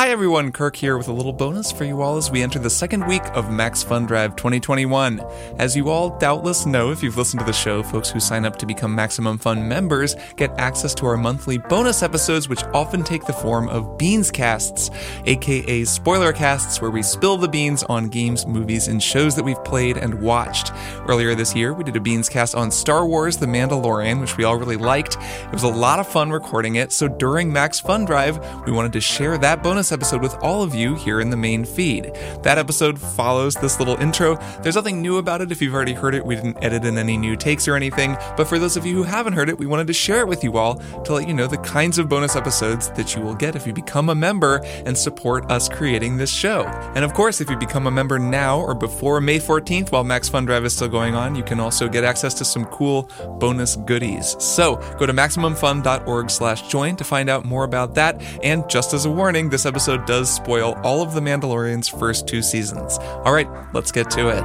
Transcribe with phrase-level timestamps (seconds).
[0.00, 2.70] Hi everyone, Kirk here with a little bonus for you all as we enter the
[2.70, 5.20] second week of Max Fun Drive 2021.
[5.58, 8.56] As you all doubtless know if you've listened to the show, folks who sign up
[8.56, 13.26] to become Maximum Fun members get access to our monthly bonus episodes, which often take
[13.26, 14.88] the form of Beans Casts,
[15.26, 19.62] aka spoiler casts, where we spill the beans on games, movies, and shows that we've
[19.64, 20.72] played and watched.
[21.08, 24.44] Earlier this year, we did a Beans Cast on Star Wars The Mandalorian, which we
[24.44, 25.18] all really liked.
[25.18, 28.94] It was a lot of fun recording it, so during Max Fun Drive, we wanted
[28.94, 32.12] to share that bonus episode with all of you here in the main feed.
[32.42, 34.36] That episode follows this little intro.
[34.62, 36.24] There's nothing new about it if you've already heard it.
[36.24, 39.02] We didn't edit in any new takes or anything, but for those of you who
[39.02, 41.46] haven't heard it, we wanted to share it with you all to let you know
[41.46, 44.96] the kinds of bonus episodes that you will get if you become a member and
[44.96, 46.64] support us creating this show.
[46.94, 50.28] And of course, if you become a member now or before May 14th while Max
[50.28, 53.76] Fun Drive is still going on, you can also get access to some cool bonus
[53.76, 54.36] goodies.
[54.38, 58.22] So go to MaximumFun.org slash join to find out more about that.
[58.42, 62.42] And just as a warning, this episode does spoil all of The Mandalorian's first two
[62.42, 62.98] seasons.
[62.98, 64.44] All right, let's get to it.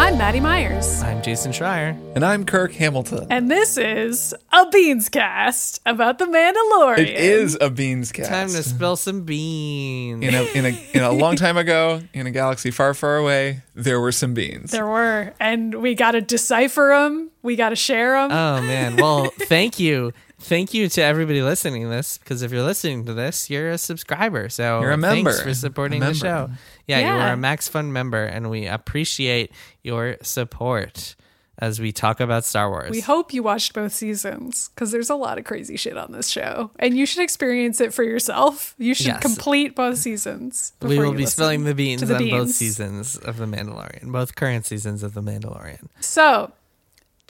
[0.00, 1.02] I'm Maddy Myers.
[1.02, 1.96] I'm Jason Schreier.
[2.14, 3.26] And I'm Kirk Hamilton.
[3.30, 6.98] And this is a Beans cast about the Mandalorian.
[7.00, 8.30] It is a Beans cast.
[8.30, 10.24] Time to spill some beans.
[10.24, 13.62] in a, in a in a long time ago, in a galaxy far, far away,
[13.74, 14.70] there were some beans.
[14.70, 15.34] There were.
[15.38, 17.30] And we got to decipher them.
[17.42, 18.32] We got to share them.
[18.32, 18.96] Oh man.
[18.96, 20.12] Well, thank you.
[20.40, 23.78] Thank you to everybody listening to this because if you're listening to this, you're a
[23.78, 24.48] subscriber.
[24.48, 25.30] So You're a member.
[25.32, 26.50] Thanks for supporting A the show.
[26.86, 29.52] Yeah, you are a Max Fun member, and we appreciate
[29.82, 31.14] your support
[31.58, 32.90] as we talk about Star Wars.
[32.90, 36.28] we hope you watched both seasons because there's a lot of crazy shit on this
[36.28, 36.70] show.
[36.78, 38.74] And you should experience it for yourself.
[38.78, 39.20] You should Yes.
[39.22, 40.72] complete both seasons.
[40.80, 44.10] we will be listen spilling the beans to the on both seasons of The Mandalorian,
[44.10, 45.88] both current seasons of The Mandalorian.
[46.00, 46.50] So,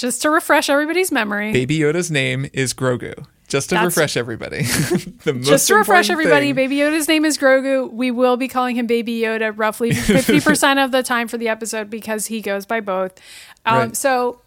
[0.01, 3.27] just to refresh everybody's memory, Baby Yoda's name is Grogu.
[3.49, 4.63] Just to That's- refresh everybody.
[5.43, 7.93] just to refresh everybody, thing- Baby Yoda's name is Grogu.
[7.93, 11.91] We will be calling him Baby Yoda roughly 50% of the time for the episode
[11.91, 13.21] because he goes by both.
[13.67, 13.97] Um, Right.
[13.97, 14.41] So,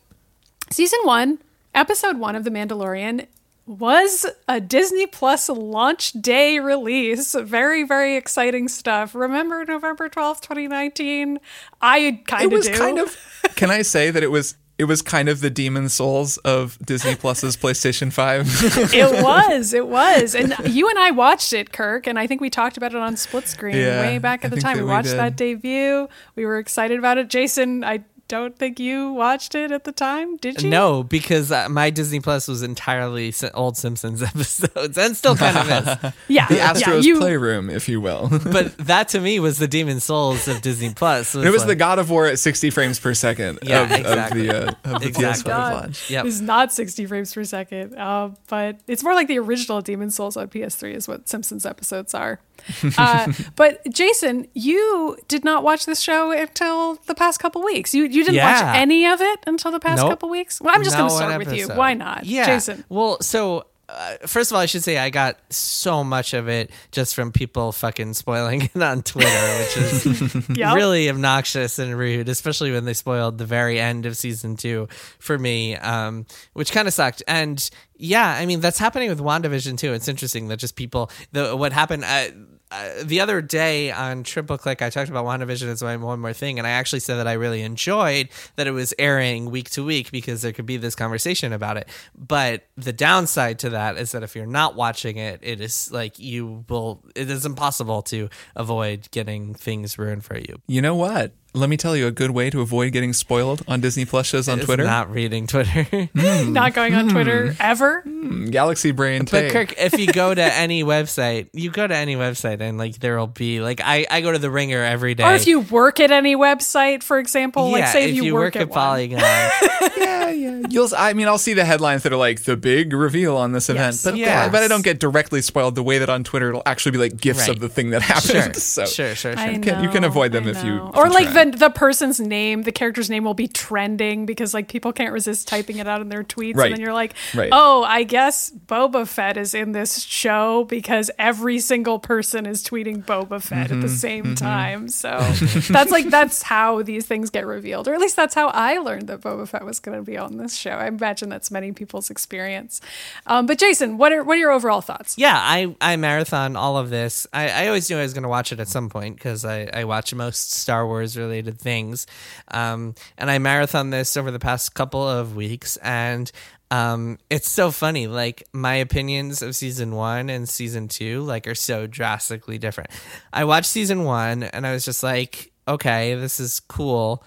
[0.71, 1.39] season one,
[1.75, 3.27] episode one of The Mandalorian
[3.65, 7.33] was a Disney Plus launch day release.
[7.33, 9.13] Very, very exciting stuff.
[9.15, 11.39] Remember November 12th, 2019?
[11.81, 12.73] I kind it of was do.
[12.73, 13.17] kind of.
[13.55, 14.55] Can I say that it was?
[14.77, 18.47] It was kind of the demon souls of Disney Plus's PlayStation Five.
[18.93, 19.73] it was.
[19.73, 20.33] It was.
[20.33, 23.15] And you and I watched it, Kirk, and I think we talked about it on
[23.15, 24.77] split screen Yeah, way back I at the time.
[24.77, 25.19] We we watched did.
[25.19, 26.07] that debut.
[26.35, 27.29] We were excited about it.
[27.29, 30.69] Jason, I don't think you watched it at the time, did you?
[30.69, 35.69] No, because uh, my Disney Plus was entirely old Simpsons episodes, and still kind of
[36.05, 36.13] is.
[36.27, 36.47] Yeah.
[36.47, 38.29] the yeah, Astros you, playroom, if you will.
[38.43, 41.35] But that to me was the Demon Souls of Disney Plus.
[41.35, 44.47] it was the like- God of War at 60 frames per second Yeah, of, exactly.
[44.49, 45.51] of the, uh, of the Exactly.
[45.51, 46.09] PS5 launch.
[46.09, 46.25] Yep.
[46.25, 50.37] It's not 60 frames per second, uh, but it's more like the original Demon Souls
[50.37, 52.39] on PS3 is what Simpsons episodes are.
[52.97, 57.93] Uh, but Jason, you did not watch this show until the past couple weeks.
[57.93, 60.09] You you didn't watch any of it until the past Nope.
[60.11, 60.61] couple weeks.
[60.61, 61.67] Well, I'm just going to start with you.
[61.69, 62.45] Why not, Yeah.
[62.45, 62.83] Jason?
[62.89, 66.71] Well, so uh, first of all, I should say I got so much of it
[66.91, 70.75] just from people fucking spoiling it on Twitter, which is Yep.
[70.75, 74.87] really obnoxious and rude, especially when they spoiled the very end of season two
[75.19, 77.23] for me, um, which kind of sucked.
[77.27, 79.93] And yeah, I mean that's happening with WandaVision too.
[79.93, 82.05] It's interesting that just people the what happened.
[82.05, 82.27] Uh,
[82.73, 86.33] uh, the other day on Triple Click, I talked about WandaVision as my one more
[86.33, 89.85] thing, and I actually said that I really enjoyed that it was airing week to
[89.85, 91.87] week because there could be this conversation about it.
[92.17, 96.17] But the downside to that is that if you're not watching it, it is like
[96.17, 100.59] you will, it is impossible to avoid getting things ruined for you.
[100.67, 101.31] You know what?
[101.55, 104.49] Let me tell you a good way to avoid getting spoiled on Disney Plus shows
[104.49, 104.83] on It's Twitter.
[104.85, 106.09] not reading Twitter.
[106.45, 107.61] Not going on Twitter Hmm.
[107.61, 108.03] ever.
[108.49, 109.49] Galaxy Brain But Tay.
[109.51, 113.17] Kirk, if you go to any website, you go to any website and like there
[113.19, 115.23] will be like I, I go to the Ringer every day.
[115.23, 118.69] Or if you work at any website, for example, like say if, you, work, at,
[118.69, 118.75] one.
[118.75, 119.19] Polygon,
[119.97, 120.61] yeah, yeah.
[120.69, 120.89] You'll.
[120.97, 123.93] I mean, I'll see the headlines that are like the big reveal on this event,
[123.93, 124.03] Yes.
[124.03, 124.51] but Yes.
[124.51, 127.17] but I don't get directly spoiled the way that on Twitter it'll actually be like
[127.17, 127.49] gifs Right.
[127.49, 128.23] of the thing that happened.
[128.31, 129.51] sure, so sure, sure, sure.
[129.51, 130.89] You can- you can avoid them I if you- know.
[130.89, 131.42] if or you like try.
[131.42, 135.47] the the person's name, the character's name will be trending because like people can't resist
[135.47, 136.65] typing it out in their tweets, Right.
[136.67, 137.49] and then you're like, Right.
[137.51, 143.03] oh, I guess Boba Fett is in this show because every single person is tweeting
[143.03, 143.75] Boba Fett Mm-hmm.
[143.75, 144.87] at the same time.
[144.89, 145.09] So
[145.69, 149.07] that's like that's how these things get revealed, or at least that's how I learned
[149.07, 150.71] that Boba Fett was going to be on this show.
[150.71, 152.81] I imagine that's many people's experience.
[153.27, 155.17] Um, but Jason, what are what are your overall thoughts?
[155.17, 157.25] yeah, I I marathon all of this.
[157.33, 159.69] I, I always knew I was going to watch it at some point because I,
[159.73, 162.05] I watch most Star Wars related things,
[162.49, 166.31] um, and I marathon this over the past couple of weeks, and
[166.71, 168.07] Um, it's so funny.
[168.07, 172.89] Like my opinions of season one and season two, like, are so drastically different.
[173.31, 177.23] I watched season one and I was just like, okay, this is cool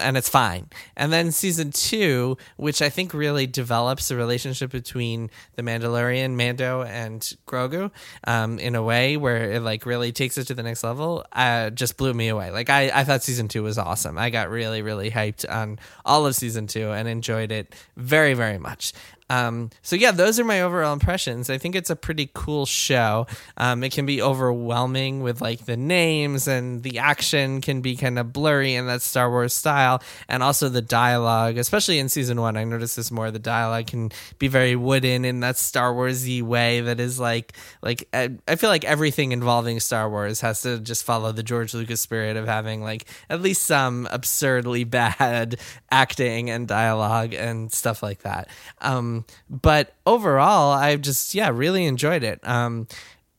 [0.00, 0.68] and it's fine.
[0.96, 6.82] And then season two, which I think really develops the relationship between the Mandalorian, Mando,
[6.82, 7.90] and Grogu,
[8.26, 11.70] um, in a way where it like really takes it to the next level, uh,
[11.70, 12.50] just blew me away.
[12.50, 14.18] Like I, I thought season two was awesome.
[14.18, 18.58] I got really, really hyped on all of season two and enjoyed it very, very
[18.58, 18.92] much.
[19.30, 21.48] Um, so yeah, those are my overall impressions.
[21.48, 23.26] I think it's a pretty cool show.
[23.56, 28.18] Um, it can be overwhelming with like the names and the action can be kind
[28.18, 32.56] of blurry in that Star Wars style, and also the dialogue, especially in season one.
[32.56, 33.30] I noticed this more.
[33.30, 38.08] The dialogue can be very wooden in that Star Warsy way that is like like
[38.12, 42.36] I feel like everything involving Star Wars has to just follow the George Lucas spirit
[42.36, 45.58] of having like at least some absurdly bad
[45.90, 48.48] acting and dialogue and stuff like that.
[48.80, 49.13] Um,
[49.48, 52.40] but overall, I just yeah really enjoyed it.
[52.46, 52.86] Um,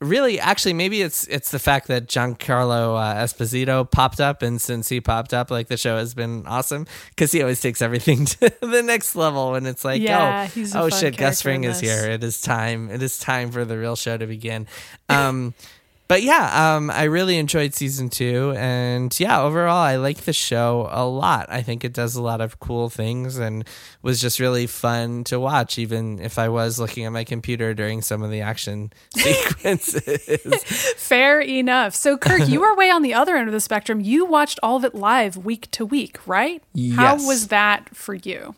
[0.02, 4.90] really, actually, maybe it's it's the fact that Giancarlo uh, Esposito popped up, and since
[4.90, 8.54] he popped up, like the show has been awesome because he always takes everything to
[8.62, 9.56] the next level.
[9.56, 12.10] And it's like, Yeah, oh, oh shit, Gus Fring is here.
[12.10, 12.90] It is time.
[12.90, 14.68] It is time for the real show to begin.
[15.10, 15.54] Um,
[16.08, 20.88] but yeah, um, I really enjoyed season two, and yeah, overall, I like the show
[20.92, 21.48] a lot.
[21.50, 23.68] I think it does a lot of cool things, and
[24.04, 25.80] was just really fun to watch.
[25.80, 30.64] Even if I was looking at my computer during some of the action sequences.
[30.98, 31.96] Fair enough.
[31.96, 34.00] So, Kirk, you were way on the other end of the spectrum.
[34.00, 36.62] You watched all of it live week to week, right?
[36.96, 38.56] How was that for you?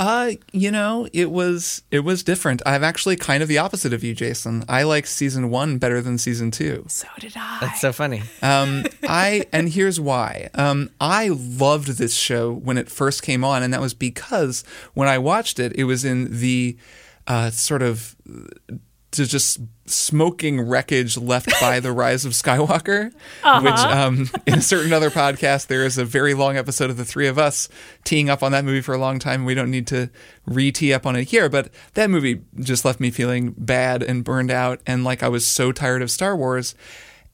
[0.00, 2.62] Uh, you know, it was it was different.
[2.64, 4.64] I'm actually kind of the opposite of you, Jason.
[4.66, 6.86] I like season one better than season two.
[6.88, 7.58] So did I.
[7.60, 8.22] That's so funny.
[8.40, 10.48] Um, I and here's why.
[10.54, 14.64] Um, I loved this show when it first came on, and that was because
[14.94, 16.78] when I watched it, it was in the
[17.26, 18.16] uh, sort of
[19.12, 23.12] to just smoking wreckage left by the rise of Skywalker,
[23.62, 27.04] which um, in a certain other podcast there is a very long episode of the
[27.04, 27.68] three of us
[28.04, 29.44] teeing up on that movie for a long time.
[29.44, 30.10] We don't need to
[30.46, 34.50] re-tee up on it here, but that movie just left me feeling bad and burned
[34.50, 36.74] out, and like I was so tired of Star Wars.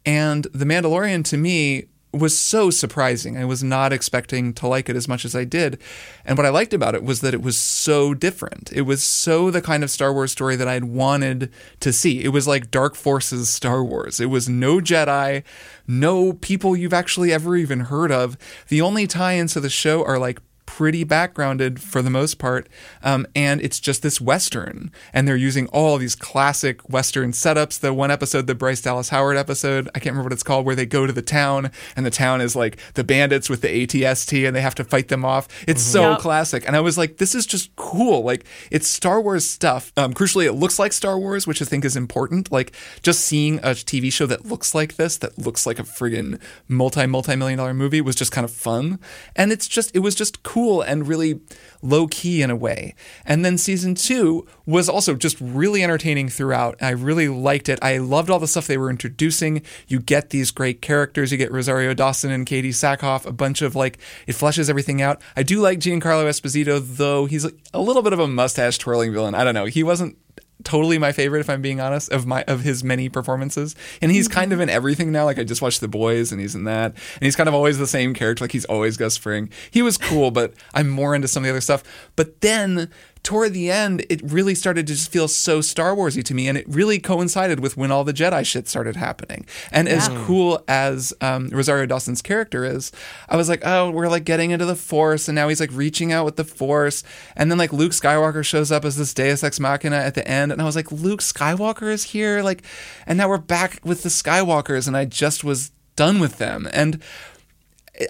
[0.06, 1.86] And The Mandalorian to me
[2.18, 3.36] was so surprising.
[3.36, 5.80] I was not expecting to like it as much as I did.
[6.24, 8.72] And what I liked about it was that it was so different.
[8.72, 12.22] It was so the kind of Star Wars story that I'd wanted to see.
[12.22, 14.20] It was like Dark Forces Star Wars.
[14.20, 15.44] It was no Jedi,
[15.86, 18.36] no people you've actually ever even heard of.
[18.68, 22.68] The only tie ins to the show are like pretty backgrounded for the most part.
[23.02, 24.90] Um, and it's just this Western.
[25.12, 27.80] And they're using all these classic Western setups.
[27.80, 30.74] The one episode, the Bryce Dallas Howard episode, I can't remember what it's called, where
[30.74, 34.46] they go to the town and the town is like the bandits with the ATST
[34.46, 35.46] and they have to fight them off.
[35.68, 36.18] It's so Yep.
[36.20, 36.64] classic.
[36.66, 38.22] And I was like, this is just cool.
[38.24, 39.92] Like, it's Star Wars stuff.
[39.96, 42.50] Um, crucially, it looks like Star Wars, which I think is important.
[42.50, 42.72] Like,
[43.02, 47.06] just seeing a TV show that looks like this, that looks like a friggin' multi,
[47.06, 48.98] multi million dollar movie was just kind of fun.
[49.36, 51.40] And it's just, it was just cool and really
[51.82, 52.94] low key in a way.
[53.24, 56.76] And then season two was also just really entertaining throughout.
[56.80, 57.78] I really liked it.
[57.82, 59.62] I loved all the stuff they were introducing.
[59.86, 61.30] You get these great characters.
[61.30, 65.20] You get Rosario Dawson and Katee Sackhoff, a bunch of like, it fleshes everything out.
[65.36, 69.34] I do like Giancarlo Esposito, though he's a little bit of a mustache twirling villain.
[69.34, 69.66] I don't know.
[69.66, 70.16] He wasn't
[70.64, 73.74] totally my favorite if I'm being honest of my of his many performances.
[74.00, 74.64] And he's kind of mm-hmm.
[74.64, 75.24] in everything now.
[75.24, 76.92] Like I just watched The Boys and he's in that.
[76.92, 78.44] And he's kind of always the same character.
[78.44, 79.50] Like he's always Gus Fring.
[79.70, 81.82] He was cool but I'm more into some of the other stuff.
[82.16, 82.90] But then
[83.26, 86.56] toward the end it really started to just feel so Star Warsy to me and
[86.56, 89.44] it really coincided with when all the Jedi shit started happening.
[89.72, 92.92] And as cool as um, Rosario Dawson's character is
[93.28, 96.12] I was like oh we're like getting into the Force and now he's like reaching
[96.12, 97.02] out with the Force.
[97.34, 100.52] And then like Luke Skywalker shows up as this Deus Ex Machina at the end
[100.52, 102.42] and I was like Luke Skywalker is here?
[102.42, 102.62] Like
[103.08, 106.68] and now we're back with the Skywalkers and I just was done with them.
[106.72, 107.02] And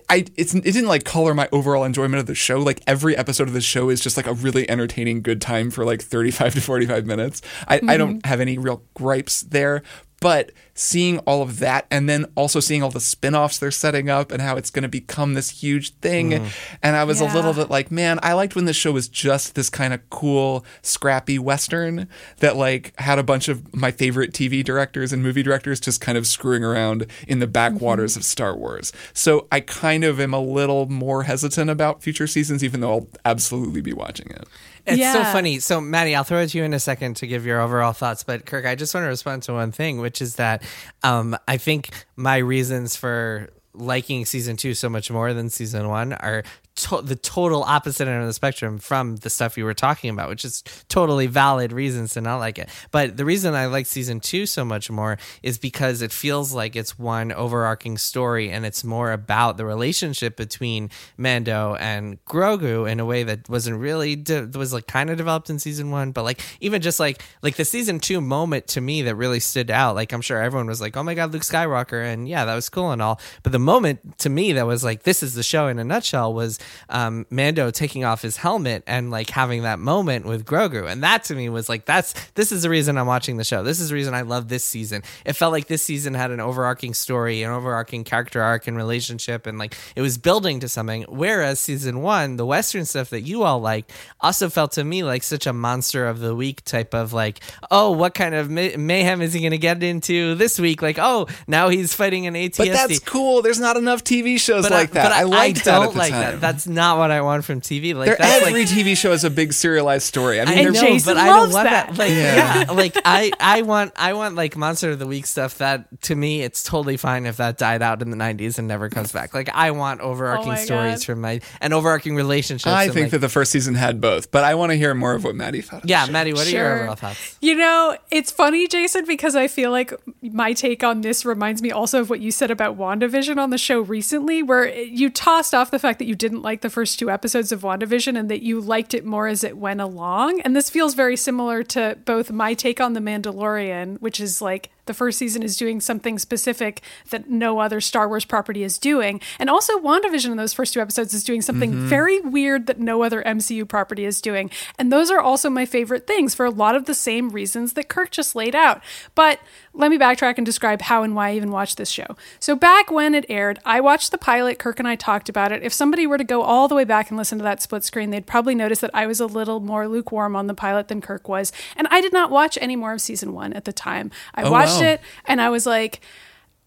[0.08, 2.58] I it's it didn't like color my overall enjoyment of the show.
[2.58, 5.84] Like every episode of the show is just like a really entertaining good time for
[5.84, 7.42] like 35 to 45 minutes.
[7.68, 8.28] I, I don't mm-hmm.
[8.28, 9.82] have any real gripes there,
[10.20, 14.30] but seeing all of that and then also seeing all the spin-offs they're setting up
[14.30, 16.34] and how it's going to become this huge thing
[16.82, 19.54] and I was a little bit like, man, I liked when this show was just
[19.54, 22.08] this kind of cool, scrappy western
[22.38, 26.18] that like had a bunch of my favorite TV directors and movie directors just kind
[26.18, 28.20] of screwing around in the backwaters Mm-hmm.
[28.20, 28.92] of Star Wars.
[29.12, 33.08] So I kind of am a little more hesitant about future seasons, even though I'll
[33.24, 34.46] absolutely be watching it.
[34.86, 35.58] It's so funny.
[35.58, 38.22] So, Maddy, I'll throw it to you in a second to give your overall thoughts.
[38.22, 40.62] But, Kirk, I just want to respond to one thing, which is that
[41.02, 46.12] um, I think my reasons for liking season two so much more than season one
[46.14, 46.44] are
[46.76, 50.28] to- the total opposite end of the spectrum from the stuff you were talking about,
[50.28, 52.68] which is totally valid reasons to not like it.
[52.90, 56.76] But the reason I like season two so much more is because it feels like
[56.76, 63.00] it's one overarching story and it's more about the relationship between Mando and Grogu in
[63.00, 66.22] a way that wasn't really de- was like kind of developed in season one, but
[66.24, 69.94] like even just like like the season two moment to me that really stood out.
[69.94, 72.68] Like I'm sure everyone was like, "Oh my god, Luke Skywalker," and yeah, that was
[72.68, 73.20] cool and all.
[73.42, 76.34] But the moment to me that was like, "This is the show in a nutshell,"
[76.34, 76.58] was
[76.88, 81.24] um, Mando taking off his helmet and like having that moment with Grogu, and that
[81.24, 83.62] to me was like, "That's this is the reason I'm watching the show.
[83.62, 86.40] This is the reason I love this season." It felt like this season had an
[86.40, 91.04] overarching story, an overarching character arc and relationship, and like it was building to something.
[91.08, 95.22] Whereas season one, the Western stuff that you all liked, also felt to me like
[95.22, 99.22] such a monster of the week type of like, oh, what kind of may- mayhem
[99.22, 100.82] is he going to get into this week?
[100.82, 102.56] Like, oh, now he's fighting an ATST.
[102.58, 103.42] But that's cool.
[103.42, 105.04] There's not enough TV shows But like that.
[105.04, 106.40] But I, liked that don't at the like time.
[106.40, 106.40] that.
[106.56, 107.94] That's not what I want from TV.
[107.94, 110.40] Like that's every like, TV show is a big serialized story.
[110.40, 111.88] I mean, I know, Jason but I don't want that.
[111.88, 111.98] that.
[111.98, 112.60] Like, Yeah.
[112.64, 112.72] yeah.
[112.72, 115.58] like I, I want, I want like Monster of the Week stuff.
[115.58, 118.88] That to me, it's totally fine if that died out in the '90s and never
[118.88, 119.34] comes back.
[119.34, 121.04] Like, I want overarching Oh stories God.
[121.04, 122.66] from my and overarching relationships.
[122.72, 124.94] I and, think like- that the first season had both, but I want to hear
[124.94, 125.82] more of what Maddy thought.
[125.88, 126.06] Yeah.
[126.06, 126.78] Maddy, what are your Sure.
[126.80, 127.36] overall thoughts?
[127.40, 131.70] You know, it's funny, Jason, because I feel like my take on this reminds me
[131.70, 135.70] also of what you said about WandaVision on the show recently, where you tossed off
[135.70, 138.60] the fact that you didn't like the first two episodes of WandaVision and that you
[138.60, 140.40] liked it more as it went along.
[140.42, 144.70] And this feels very similar to both my take on The Mandalorian, which is like
[144.86, 149.20] the first season is doing something specific that no other Star Wars property is doing.
[149.38, 151.86] And also, WandaVision in those first two episodes is doing something mm-hmm.
[151.86, 154.50] very weird that no other MCU property is doing.
[154.78, 157.88] And those are also my favorite things for a lot of the same reasons that
[157.88, 158.82] Kirk just laid out.
[159.14, 159.40] But
[159.74, 162.16] let me backtrack and describe how and why I even watched this show.
[162.40, 164.58] So, back when it aired, I watched the pilot.
[164.58, 165.62] Kirk and I talked about it.
[165.62, 168.10] If somebody were to go all the way back and listen to that split screen,
[168.10, 171.28] they'd probably notice that I was a little more lukewarm on the pilot than Kirk
[171.28, 171.52] was.
[171.76, 174.10] And I did not watch any more of season one at the time.
[174.34, 174.88] I Oh, watched wow.
[174.88, 174.92] Oh.
[174.92, 176.00] it and I was like,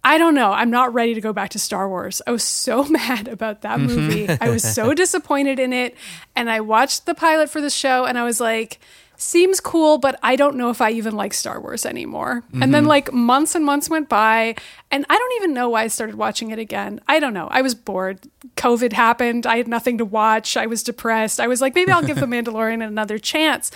[0.04, 0.52] I don't know.
[0.52, 2.22] I'm not ready to go back to Star Wars.
[2.26, 3.96] I was so mad about that mm-hmm.
[3.96, 4.30] movie.
[4.30, 5.96] I was so disappointed in it.
[6.36, 8.80] And I watched the pilot for the show and I was like,
[9.22, 12.44] seems cool, but I don't know if I even like Star Wars anymore.
[12.54, 12.88] And then mm-hmm.
[12.88, 14.56] like months and months went by
[14.92, 17.02] and I don't even know why I started watching it again.
[17.08, 17.50] I don't know.
[17.52, 18.22] I was bored.
[18.56, 19.46] COVID happened.
[19.46, 20.56] I had nothing to watch.
[20.56, 21.40] I was depressed.
[21.40, 23.72] I was like, maybe I'll give The Mandalorian another chance.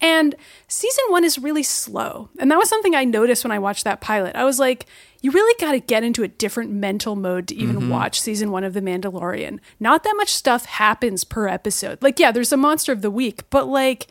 [0.00, 0.34] And
[0.66, 2.28] season one is really slow.
[2.38, 4.34] And that was something I noticed when I watched that pilot.
[4.34, 4.86] I was like,
[5.22, 7.90] you really got to get into a different mental mode to even mm-hmm.
[7.90, 9.60] watch season one of The Mandalorian.
[9.78, 12.02] Not that much stuff happens per episode.
[12.02, 14.08] Like, yeah, there's a monster of the week, but like,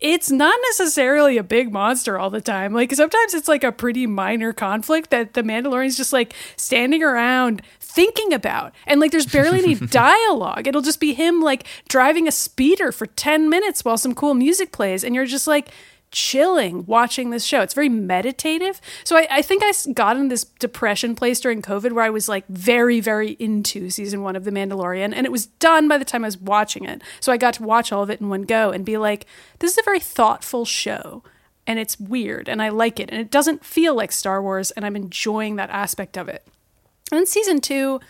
[0.00, 2.72] it's not necessarily a big monster all the time.
[2.72, 7.62] Like sometimes it's like a pretty minor conflict that the Mandalorian's just like standing around
[7.80, 8.72] thinking about.
[8.86, 10.68] And like there's barely any dialogue.
[10.68, 14.70] It'll just be him like driving a speeder for 10 minutes while some cool music
[14.70, 15.02] plays.
[15.02, 15.70] And you're just like,
[16.10, 17.60] chilling watching this show.
[17.60, 18.80] It's very meditative.
[19.04, 22.28] So I, I think I got in this depression place during COVID where I was
[22.28, 25.12] like very, very into season one of The Mandalorian.
[25.14, 27.02] And it was done by the time I was watching it.
[27.20, 29.26] So I got to watch all of it in one go and be like,
[29.58, 31.22] this is a very thoughtful show.
[31.66, 33.10] And it's weird and I like it.
[33.10, 34.70] And it doesn't feel like Star Wars.
[34.70, 36.46] And I'm enjoying that aspect of it.
[37.10, 38.00] And then season two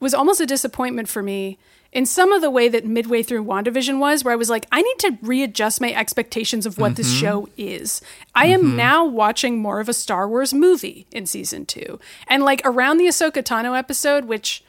[0.00, 1.58] was almost a disappointment for me
[1.96, 4.82] in some of the way that midway through WandaVision was, where I was like, I
[4.82, 7.20] need to readjust my expectations of what this mm-hmm.
[7.20, 8.02] show is.
[8.34, 8.76] I am mm-hmm.
[8.76, 11.98] now watching more of a Star Wars movie in season two.
[12.26, 14.62] And like around the Ahsoka Tano episode, which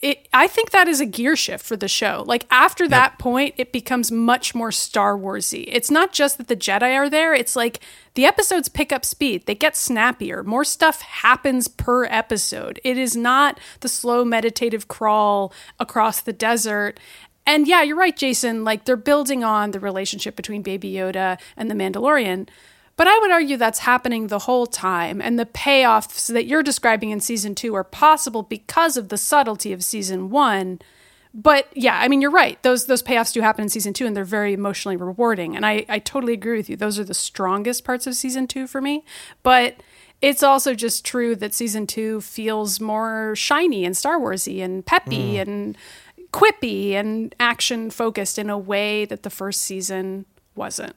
[0.00, 2.24] it, I think that is a gear shift for the show.
[2.26, 5.64] Like after that point, it becomes much more Star Warsy.
[5.68, 7.80] It's not just that the Jedi are there; it's like
[8.14, 9.46] the episodes pick up speed.
[9.46, 10.42] They get snappier.
[10.42, 12.80] More stuff happens per episode.
[12.84, 16.98] It is not the slow meditative crawl across the desert.
[17.46, 18.64] And yeah, you're right, Jason.
[18.64, 22.48] Like they're building on the relationship between Baby Yoda and the Mandalorian.
[22.96, 27.10] But I would argue that's happening the whole time, and the payoffs that you're describing
[27.10, 30.80] in season two are possible because of the subtlety of season one.
[31.32, 32.62] But yeah, I mean, you're right.
[32.62, 35.56] Those those payoffs do happen in season two, and they're very emotionally rewarding.
[35.56, 36.76] And I, I totally agree with you.
[36.76, 39.04] Those are the strongest parts of season two for me.
[39.42, 39.82] But
[40.22, 45.34] it's also just true that season two feels more shiny and Star Warsy and peppy
[45.34, 45.42] mm.
[45.42, 45.78] and
[46.32, 50.94] quippy and action focused in a way that the first season wasn't.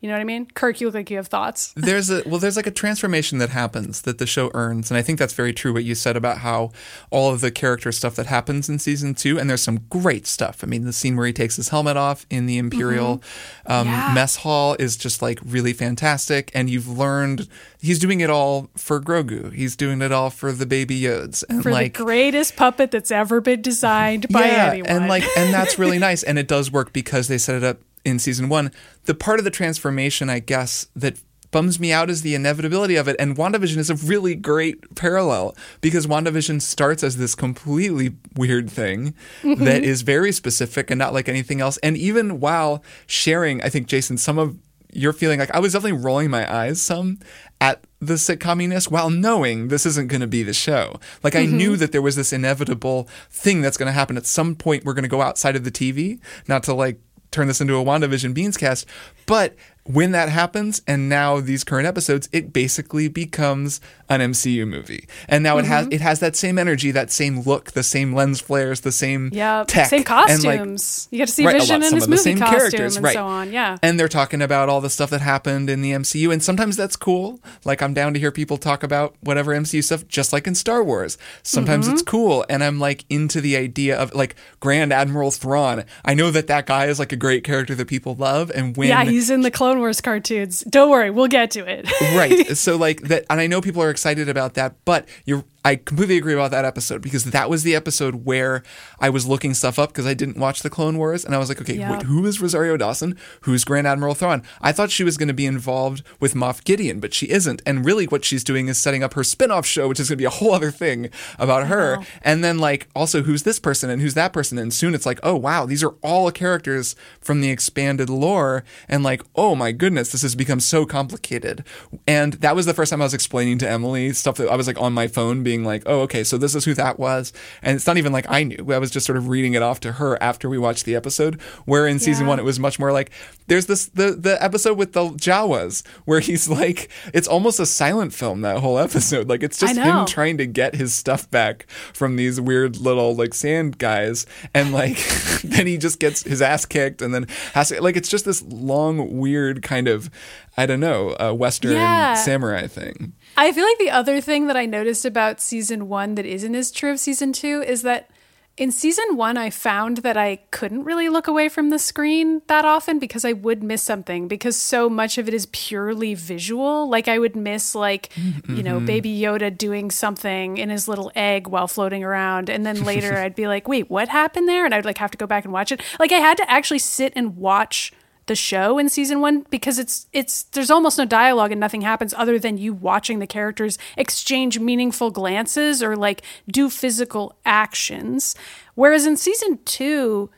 [0.00, 0.46] You know what I mean?
[0.46, 1.72] Kirk, you look like you have thoughts.
[1.76, 5.02] there's a well there's like a transformation that happens that the show earns and i
[5.02, 6.70] think that's very true what you said about how
[7.10, 10.60] all of the character stuff that happens in season two and there's some great stuff
[10.62, 13.22] i mean the scene where he takes his helmet off in the imperial
[13.66, 13.90] um, Mm-hmm.
[13.90, 14.14] Yeah.
[14.14, 17.48] mess hall is just like really fantastic and you've learned
[17.80, 21.62] he's doing it all for grogu he's doing it all for the baby yods and
[21.62, 24.90] For like the greatest puppet that's ever been designed by yeah, anyone.
[24.90, 27.78] and like and that's really nice and it does work because they set it up
[28.08, 28.70] in season one
[29.04, 31.18] the part of the transformation i guess that
[31.50, 35.56] bums me out is the inevitability of it and wandavision is a really great parallel
[35.80, 39.64] because wandavision starts as this completely weird thing mm-hmm.
[39.64, 43.86] that is very specific and not like anything else and even while sharing i think
[43.86, 44.58] jason some of
[44.92, 47.18] your feeling like i was definitely rolling my eyes some
[47.60, 51.00] at the sitcominess while knowing this isn't going to be the show.
[51.22, 51.80] Like I knew mm-hmm.
[51.80, 54.84] that there was this inevitable thing that's going to happen at some point.
[54.84, 57.00] We're going to go outside of the TV, not to like
[57.30, 58.86] turn this into a WandaVision Beans cast,
[59.26, 59.54] but
[59.92, 63.80] when that happens and now these current episodes it basically becomes
[64.10, 65.06] an MCU movie.
[65.28, 68.40] And now it has it has that same energy, that same look, the same lens
[68.40, 70.08] flares, the same yeah, tech same and,
[70.44, 71.08] like, costumes.
[71.10, 73.14] you get to see Right, Vision lot- in his movie same costume characters, and right.
[73.14, 73.52] so on.
[73.52, 73.76] Yeah.
[73.82, 76.96] and they're talking about all the stuff that happened in the MCU, and sometimes that's
[76.96, 77.40] cool.
[77.64, 80.82] Like I'm down to hear people talk about whatever MCU stuff, just like in Star
[80.84, 81.18] Wars.
[81.42, 81.94] Sometimes Mm-hmm.
[81.94, 85.84] it's cool, and I'm like into the idea of like Grand Admiral Thrawn.
[86.04, 88.88] I know that that guy is like a great character that people love, and when
[88.88, 90.60] yeah, he's in the Clone Wars cartoons.
[90.68, 91.88] Don't worry, we'll get to it.
[92.14, 92.46] right.
[92.58, 95.44] So like that, and I know people are excited about that, but you're.
[95.64, 98.62] I completely agree about that episode because that was the episode where
[99.00, 101.48] I was looking stuff up because I didn't watch the Clone Wars, and I was
[101.48, 101.92] like, okay, Yeah.
[101.92, 103.18] wait, who is Rosario Dawson?
[103.42, 104.42] Who's Grand Admiral Thrawn?
[104.62, 107.60] I thought she was going to be involved with Moff Gideon, but she isn't.
[107.66, 110.22] And really, what she's doing is setting up her spin-off show, which is going to
[110.22, 111.98] be a whole other thing about her.
[112.22, 115.18] And then like also who's this person and who's that person, and soon it's like,
[115.22, 120.12] oh wow, these are all characters from the expanded lore, and like, oh my goodness,
[120.12, 121.64] this has become so complicated.
[122.06, 124.66] And that was the first time I was explaining to Emily stuff that I was
[124.68, 127.74] like on my phone, being like, oh okay, so this is who that was, and
[127.74, 128.66] it's not even like I knew.
[128.70, 131.40] I was just sort of reading it off to her after we watched the episode.
[131.64, 132.30] Where in season Yeah.
[132.32, 133.10] one it was much more like
[133.46, 138.12] there's this the the episode with the Jawas where he's like it's almost a silent
[138.12, 139.28] film that whole episode.
[139.28, 141.64] Like it's just him trying to get his stuff back
[141.94, 144.98] from these weird little like sand guys and like
[145.44, 148.42] then he just gets his ass kicked and then has to like it's just this
[148.42, 150.10] long weird kind of
[150.56, 152.14] I don't know, uh, western Yeah.
[152.14, 153.12] samurai thing.
[153.36, 156.70] I feel like the other thing that I noticed about season one that isn't as
[156.70, 158.10] true of season two is that
[158.58, 162.64] in season one, I found that I couldn't really look away from the screen that
[162.64, 166.88] often because I would miss something because so much of it is purely visual.
[166.88, 168.56] Like I would miss like, mm-hmm.
[168.56, 168.86] you know, mm-hmm.
[168.86, 172.50] baby Yoda doing something in his little egg while floating around.
[172.50, 174.64] And then later I'd be like, wait, what happened there?
[174.64, 175.80] And I'd like have to go back and watch it.
[176.00, 177.92] Like I had to actually sit and watch
[178.28, 182.14] the show in season one because it's it's there's almost no dialogue and nothing happens
[182.14, 188.34] other than you watching the characters exchange meaningful glances or like do physical actions.
[188.74, 190.30] Whereas in season two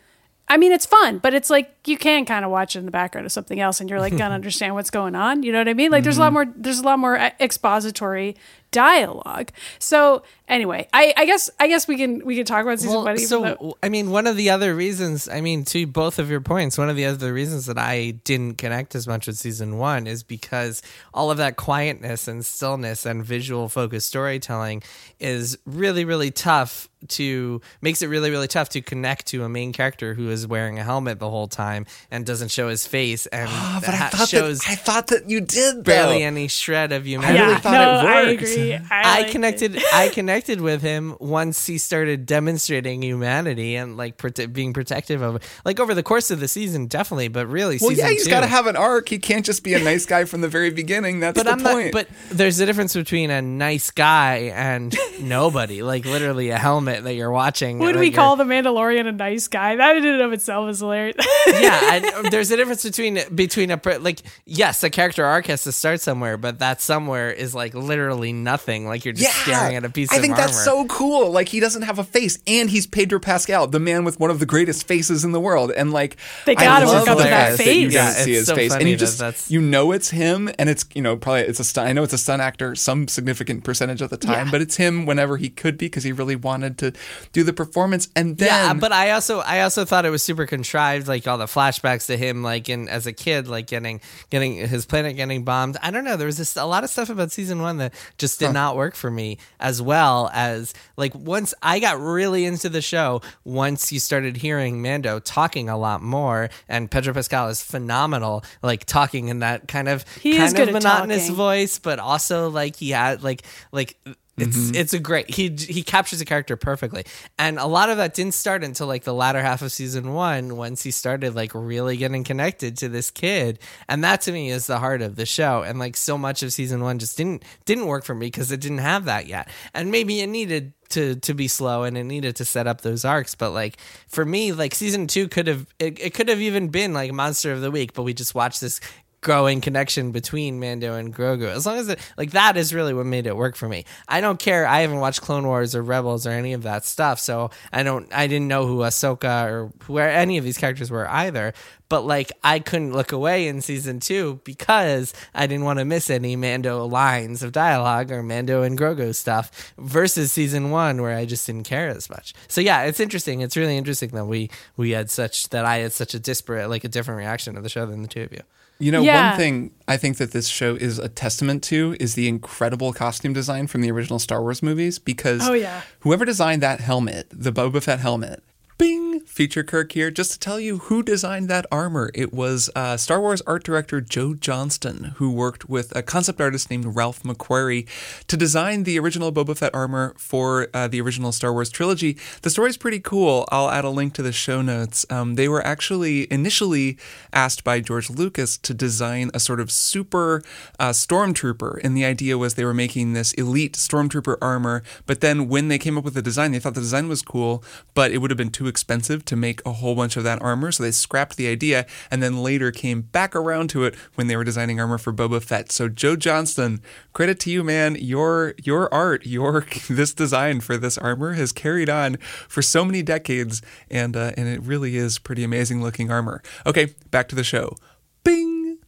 [0.49, 2.91] i mean it's fun but it's like you can kind of watch it in the
[2.91, 5.69] background of something else and you're like gonna understand what's going on you know what
[5.69, 5.91] i mean?
[5.91, 8.37] Like there's a lot more there's a lot more uh, expository
[8.73, 9.51] dialogue.
[9.81, 13.05] So anyway i i guess i guess we can we can talk about season Well,
[13.05, 16.31] one so though- I mean, one of the other reasons, I mean, to both of
[16.31, 19.79] your points, one of the other reasons that I didn't connect as much with season
[19.79, 20.83] one is because
[21.15, 24.83] all of that quietness and stillness and visual focused storytelling
[25.19, 29.73] is really, really tough to makes it really, really tough to connect to a main
[29.73, 31.80] character who is wearing a helmet the whole time
[32.11, 35.29] and doesn't show his face and Oh, but I thought shows that I thought that
[35.29, 36.25] you did barely though.
[36.27, 37.39] any shred of humanity.
[37.39, 38.43] I really yeah, thought no, it I worked.
[38.43, 38.75] agree.
[38.75, 39.33] I, I liked it.
[39.33, 39.83] connected.
[39.93, 45.43] I connected with him once he started demonstrating humanity and like prote- being protective of,
[45.65, 47.29] like over the course of the season, definitely.
[47.29, 49.09] But really, Well, season yeah, he's got to have an arc.
[49.09, 51.21] He can't just be a nice guy from the very beginning.
[51.21, 51.93] That's But the I'm point.
[51.95, 52.07] not.
[52.07, 55.83] But there's a difference between a nice guy and nobody.
[55.83, 57.79] Like literally a helmet that you're watching.
[57.79, 59.77] Would that we call the Mandalorian a nice guy?
[59.77, 61.17] That in and of itself is hilarious.
[61.61, 65.63] yeah, I, um, there's a difference between between a like yes, a character arc has
[65.65, 68.87] to start somewhere, but that somewhere is like literally nothing.
[68.87, 70.19] Like you're just staring at a piece of.
[70.19, 70.47] I think armor.
[70.47, 71.31] that's so cool.
[71.31, 74.39] Like he doesn't have a face, and he's Pedro Pascal, the man with one of
[74.39, 75.71] the greatest faces in the world.
[75.71, 77.95] And like They gotta love work up the to that fact that you face.
[77.95, 80.69] don't Yeah, see his so face, and you just that's- you know it's him, and
[80.69, 81.89] it's you know probably it's a stunt.
[81.89, 84.51] I know it's a stunt actor, some significant percentage of the time, Yeah.
[84.51, 86.93] but it's him whenever he could be because he really wanted to
[87.33, 88.09] do the performance.
[88.17, 91.39] And then yeah, but I also I also thought it was super contrived, like all
[91.39, 95.45] the flashbacks to him like in as a kid, like getting getting his planet getting
[95.45, 95.77] bombed.
[95.83, 96.17] I don't know.
[96.17, 98.95] There was this, a lot of stuff about season one that just did not work
[98.95, 103.23] for me as well as like once I got really into the show.
[103.45, 108.85] Once you started hearing Mando talking a lot more, and Pedro Pascal is phenomenal, like
[108.85, 111.37] talking in that kind of He kind of monotonous talking.
[111.37, 113.97] voice, but also like he had like like
[114.41, 114.75] it's mm-hmm.
[114.75, 117.05] it's a great he he captures the character perfectly,
[117.39, 120.57] and a lot of that didn't start until like the latter half of season one
[120.57, 124.67] once he started like really getting connected to this kid, and that to me is
[124.67, 127.87] the heart of the show, and like so much of season one just didn't didn't
[127.87, 131.35] work for me because it didn't have that yet, and maybe it needed to to
[131.35, 133.35] be slow and it needed to set up those arcs.
[133.35, 136.93] But like for me like season two could have it, it could have even been
[136.93, 138.81] like monster of the week but we just watched this
[139.23, 141.49] growing connection between Mando and Grogu.
[141.49, 143.85] As long as it like that is really what made it work for me.
[144.09, 144.67] I don't care.
[144.67, 148.13] I haven't watched Clone Wars or Rebels or any of that stuff, so I don't.
[148.13, 151.53] I didn't know who Ahsoka or where any of these characters were either.
[151.89, 156.09] But like, I couldn't look away in season two because I didn't want to miss
[156.09, 159.75] any Mando lines of dialogue or Mando and Grogu stuff.
[159.77, 162.33] Versus season one, where I just didn't care as much.
[162.47, 163.41] So yeah, it's interesting.
[163.41, 166.85] It's really interesting that we we had such that I had such a disparate, like
[166.85, 168.43] a different reaction to the show than the two of you.
[168.81, 169.31] You know, Yeah.
[169.31, 173.33] one thing I think that this show is a testament to is the incredible costume
[173.33, 175.83] design from the original Star Wars movies because Oh, yeah.
[176.01, 178.43] whoever designed that helmet, the Boba Fett helmet,
[178.81, 182.11] bing, feature Kirk here, just to tell you who designed that armor.
[182.15, 186.71] It was uh, Star Wars art director Joe Johnston, who worked with a concept artist
[186.71, 187.87] named Ralph McQuarrie
[188.27, 192.17] to design the original Boba Fett armor for uh, the original Star Wars trilogy.
[192.41, 193.47] The story's pretty cool.
[193.53, 195.05] I'll add a link to the show notes.
[195.11, 196.97] Um, they were actually initially
[197.35, 200.43] asked by George Lucas to design a sort of super
[200.79, 204.83] uh, stormtrooper, and the idea was they were making this elite stormtrooper armor.
[205.05, 207.63] But then when they came up with the design, they thought the design was cool,
[207.93, 210.73] but it would have been too expensive to make a whole bunch of that armor,
[210.73, 214.37] so they scrapped the idea, and then later came back around to it when they
[214.37, 215.71] were designing armor for Boba Fett.
[215.71, 216.81] So Joe Johnston,
[217.13, 217.97] credit to you, man.
[217.97, 222.17] Your your art, your this design for this armor has carried on
[222.49, 226.43] for so many decades, and uh, and it really is pretty amazing looking armor.
[226.65, 227.77] Okay, back to the show.
[228.25, 228.79] Bing.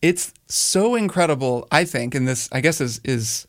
[0.00, 3.46] It's so incredible, I think, and this I guess is is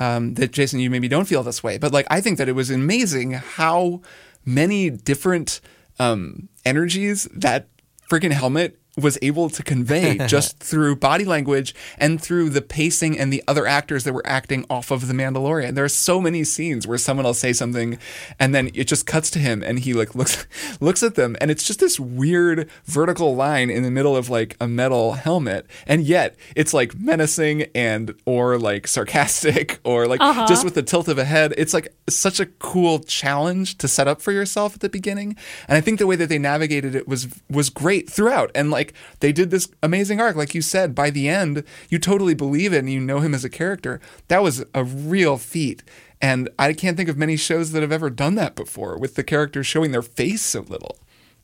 [0.00, 2.52] um, that Jason, you maybe don't feel this way, but like I think that it
[2.52, 4.00] was amazing how
[4.48, 5.60] many different
[5.98, 7.68] um, energies that
[8.10, 13.32] freaking helmet was able to convey just through body language and through the pacing and
[13.32, 15.74] the other actors that were acting off of the Mandalorian.
[15.74, 17.98] There are so many scenes where someone will say something
[18.38, 20.46] and then it just cuts to him and he like looks
[20.80, 24.56] looks at them and it's just this weird vertical line in the middle of like
[24.60, 30.46] a metal helmet and yet it's like menacing and or like sarcastic or like uh-huh.
[30.46, 31.54] just with the tilt of a head.
[31.56, 35.36] It's like such a cool challenge to set up for yourself at the beginning.
[35.68, 38.50] And I think the way that they navigated it was was great throughout.
[38.54, 38.87] And like
[39.20, 42.78] they did this amazing arc, like you said, by the end, you totally believe it
[42.78, 44.00] and you know him as a character.
[44.28, 45.82] That was a real feat.
[46.20, 49.22] And I can't think of many shows that have ever done that before with the
[49.22, 50.98] characters showing their face so little.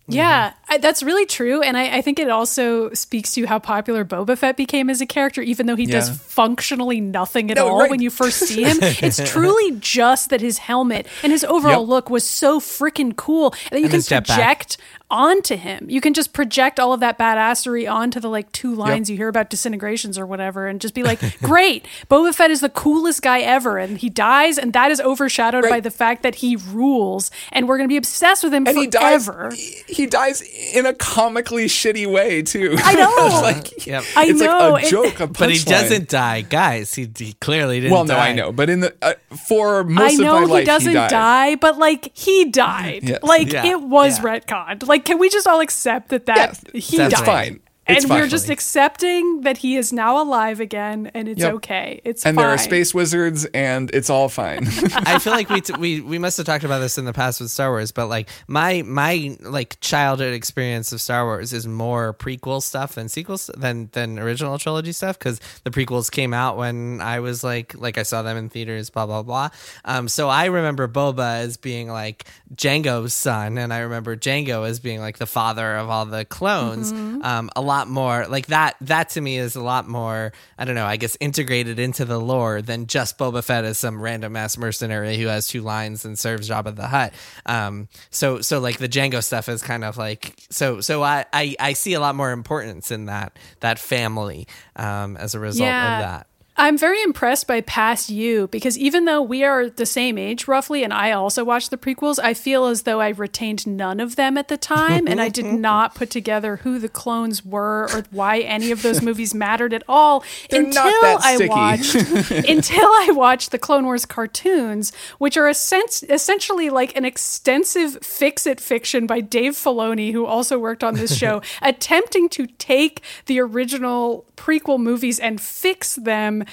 [0.07, 1.63] Yeah, I, that's really true.
[1.63, 5.07] And I, I think it also speaks to how popular Boba Fett became as a
[5.07, 7.91] character, even though he does functionally nothing at No, all right.
[7.91, 8.77] when you first see him.
[8.83, 11.89] it's truly just that his helmet and his overall Yep.
[11.89, 14.77] look was so freaking cool that you And can his project
[15.15, 15.87] onto him.
[15.89, 19.29] You can just project all of that badassery onto the like two lines you hear
[19.29, 23.39] about disintegrations or whatever and just be like, great, Boba Fett is the coolest guy
[23.41, 23.79] ever.
[23.79, 27.31] And he dies, and that is overshadowed by the fact that he rules.
[27.53, 29.27] And we're going to be obsessed with him And he dies.
[29.27, 29.55] forever.
[29.55, 30.43] He, he dies
[30.75, 32.75] in a comically shitty way too.
[32.79, 33.11] I know.
[33.25, 34.05] It's like Yep.
[34.17, 34.71] I it's know.
[34.73, 35.21] like a joke.
[35.21, 35.67] A But he punchline.
[35.69, 36.95] doesn't die, guys.
[36.95, 37.93] He, he clearly didn't.
[37.93, 38.31] Well, no, die.
[38.31, 39.15] I know, but in the uh,
[39.47, 41.11] for I most know of my he life, doesn't he died.
[41.11, 43.01] die, but like he died.
[43.05, 43.23] Yes.
[43.23, 43.67] Like Yeah.
[43.67, 44.25] it was Yeah.
[44.41, 44.87] retconned.
[44.89, 47.25] Like, can we just all accept that that Yes, he that's died?
[47.27, 47.61] fine.
[47.87, 51.55] It's and we're just accepting that he is now alive again, and it's Yep.
[51.55, 52.01] okay.
[52.05, 52.45] It's And fine.
[52.45, 54.67] there are space wizards, and it's all fine.
[54.95, 57.41] I feel like we t- we we must have talked about this in the past
[57.43, 62.15] with Star Wars, but like my my like childhood experience of Star Wars is more
[62.15, 67.01] prequel stuff than sequels than than original trilogy stuff because the prequels came out when
[67.03, 69.51] I was like like I saw them in theaters, blah blah blah.
[69.85, 74.81] Um, so I remember Boba as being like Jango's son, and I remember Jango as
[74.81, 76.91] being like the father of all the clones.
[76.93, 78.77] Um, a lot more like that.
[78.81, 80.33] That to me is a lot more.
[80.57, 80.87] I don't know.
[80.87, 85.17] I guess integrated into the lore than just Boba Fett as some random ass mercenary
[85.19, 87.13] who has two lines and serves Jabba the Hutt.
[87.47, 91.57] Um, so so like the Jango stuff is kind of like so so I I,
[91.59, 95.97] I see a lot more importance in that that family um, as a result Yeah.
[95.99, 96.27] of that.
[96.57, 100.85] I'm very impressed by past you because even though we are the same age roughly,
[100.85, 104.39] and I also watched the prequels, I feel as though I retained none of them
[104.39, 108.39] at the time, and I did not put together who the clones were or why
[108.39, 111.95] any of those movies mattered at all They're until I watched
[112.31, 118.61] until I watched the Clone Wars cartoons, which are essen- essentially like an extensive fix-it
[118.61, 124.25] fiction by Dave Filoni, who also worked on this show, attempting to take the original
[124.37, 126.44] prequel movies and fix them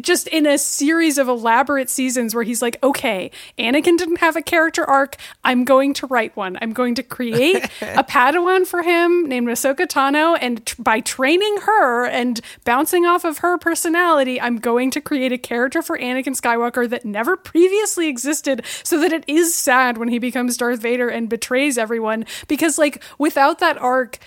[0.00, 4.42] just in a series of elaborate seasons where he's like, okay, Anakin didn't have a
[4.42, 5.16] character arc.
[5.44, 6.58] I'm going to write one.
[6.60, 10.36] I'm going to create a Padawan for him named Ahsoka Tano.
[10.40, 15.32] And t- by training her and bouncing off of her personality, I'm going to create
[15.32, 20.08] a character for Anakin Skywalker that never previously existed so that it is sad when
[20.08, 22.26] he becomes Darth Vader and betrays everyone.
[22.46, 24.18] Because, like, without that arc,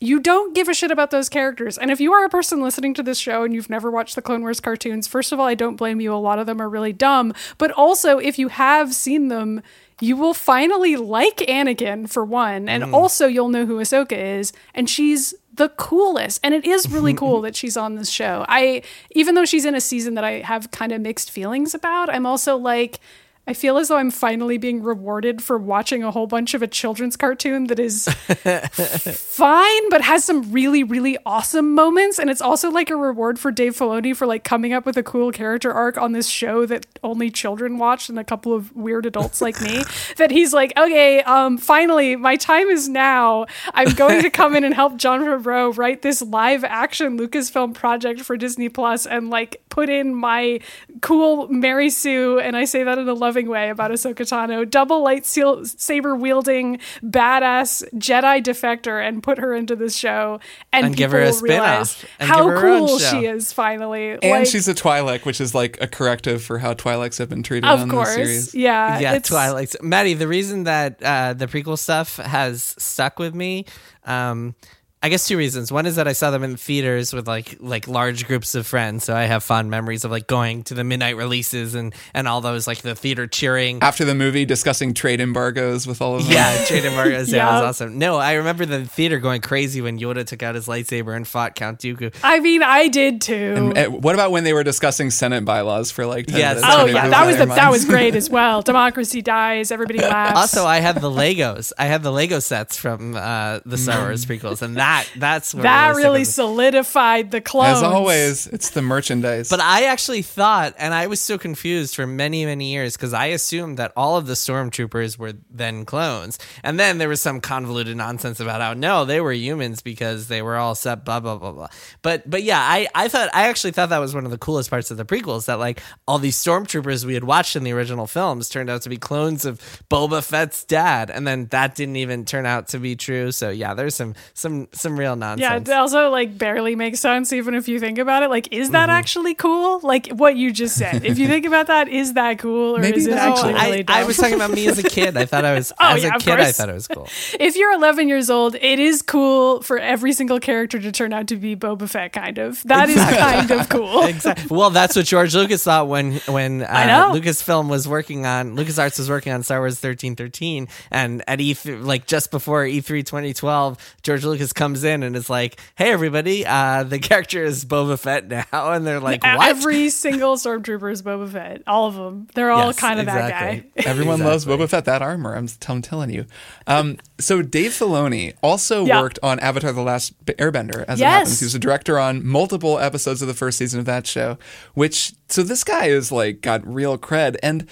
[0.00, 1.76] you don't give a shit about those characters.
[1.76, 4.22] And if you are a person listening to this show and you've never watched the
[4.22, 6.12] Clone Wars cartoons, first of all, I don't blame you.
[6.12, 7.34] A lot of them are really dumb.
[7.58, 9.62] But also, if you have seen them,
[10.00, 12.66] you will finally like Anakin for one.
[12.66, 12.94] And mm.
[12.94, 14.54] also, you'll know who Ahsoka is.
[14.74, 16.40] And she's the coolest.
[16.42, 18.46] And it is really cool that she's on this show.
[18.48, 22.08] I, even though she's in a season that I have kind of mixed feelings about,
[22.08, 23.00] I'm also like,
[23.46, 26.68] I feel as though I'm finally being rewarded for watching a whole bunch of a
[26.68, 28.04] children's cartoon that is
[29.14, 32.20] fine, but has some really, really awesome moments.
[32.20, 35.02] And it's also like a reward for Dave Filoni for like coming up with a
[35.02, 39.06] cool character arc on this show that only children watched and a couple of weird
[39.06, 39.82] adults like me.
[40.16, 43.46] That he's like, okay, um, finally, my time is now.
[43.72, 48.20] I'm going to come in and help Jon Favreau write this live action Lucasfilm project
[48.20, 50.60] for Disney Plus and like put in my
[51.00, 55.02] cool Mary Sue, and I say that in a loving way about Ahsoka Tano, double
[55.02, 60.38] lightsaber wielding badass Jedi defector, and put her into this show,
[60.70, 63.20] and, And give people her a will realize spin-off, how give her her cool show.
[63.20, 63.52] she is.
[63.54, 67.30] Finally, And Like, she's a Twi'lek, which is like a corrective for how Twi'leks have
[67.30, 68.54] been treated of on the course, series.
[68.54, 69.74] yeah, yeah, it's, Twilight.
[69.82, 73.64] Maddy, the reason that uh, the prequel stuff has stuck with me,
[74.04, 74.54] um,
[75.02, 75.72] I guess two reasons.
[75.72, 79.02] One is that I saw them in theaters with like like large groups of friends,
[79.04, 82.42] so I have fond memories of like going to the midnight releases and and all
[82.42, 83.78] those like the theater cheering.
[83.82, 86.32] After the movie, discussing trade embargoes with all of them.
[86.34, 87.32] Yeah, trade embargoes.
[87.32, 87.60] Yeah, Yeah.
[87.62, 87.98] was awesome.
[87.98, 91.54] No, I remember the theater going crazy when Yoda took out his lightsaber and fought
[91.54, 92.14] Count Dooku.
[92.22, 93.72] I mean, I did too.
[93.74, 96.54] Eh, What about when they were discussing Senate bylaws for like 10 Yes.
[96.60, 96.76] minutes?
[96.78, 98.60] Oh yeah, that was the, that was great as well.
[98.60, 100.36] Democracy dies, everybody laughs.
[100.38, 101.72] Also, I have the Legos.
[101.78, 105.62] I have the Lego sets from uh, the Star Wars prequels, and that that's where
[105.62, 107.78] that stuck really with solidified the clones.
[107.78, 109.48] As always, it's the merchandise.
[109.48, 113.26] But I actually thought, and I was so confused for many, many years because I
[113.26, 116.38] assumed that all of the stormtroopers were then clones.
[116.62, 120.42] And then there was some convoluted nonsense about how no, they were humans because they
[120.42, 121.68] were all set, blah, blah, blah, blah.
[122.02, 124.70] But but yeah, I, I thought I actually thought that was one of the coolest
[124.70, 128.06] parts of the prequels that like all these stormtroopers we had watched in the original
[128.06, 131.10] films turned out to be clones of Boba Fett's dad.
[131.10, 133.32] And then that didn't even turn out to be true.
[133.32, 135.68] So yeah, there's some some some real nonsense.
[135.68, 138.30] Yeah, it also like barely makes sense even if you think about it.
[138.30, 138.72] Like, is Mm-hmm.
[138.74, 139.80] that actually cool?
[139.80, 141.04] Like what you just said.
[141.04, 143.82] if you think about that, is that cool or Maybe is it actually really I,
[143.82, 143.96] dumb?
[143.96, 145.16] I was talking about me as a kid.
[145.16, 146.38] I thought I was Oh, as yeah, a kid.
[146.38, 147.08] I thought it was cool.
[147.40, 151.26] if you're 11 years old, it is cool for every single character to turn out
[151.28, 152.12] to be Boba Fett.
[152.12, 152.62] Kind of.
[152.64, 154.04] That is kind of cool.
[154.10, 154.56] Exactly.
[154.56, 157.10] Well, that's what George Lucas thought when when uh.
[157.12, 161.56] Lucasfilm was working on LucasArts was working on Star Wars thirteen thirteen, and at E
[161.64, 165.90] like just before E three twenty twelve, George Lucas comes in and is like, "Hey,
[165.92, 170.90] everybody, uh, the character is Boba Fett now," and they're like, "What?" Every single stormtrooper
[170.92, 171.62] is Boba Fett.
[171.66, 172.28] All of them.
[172.34, 173.70] They're all Yes, kind of exactly.
[173.76, 173.90] that guy.
[173.90, 174.66] Everyone loves Exactly.
[174.66, 174.84] Boba Fett.
[174.86, 176.26] That armor, I'm, I'm telling you.
[176.66, 179.00] Um, so Dave Filoni also Yeah.
[179.00, 180.84] worked on Avatar: The Last Airbender.
[180.88, 181.12] As it Yes.
[181.18, 184.38] happens, he was a director on multiple episodes of the first season of that show.
[184.74, 187.66] Which so this guy is like got real cred, and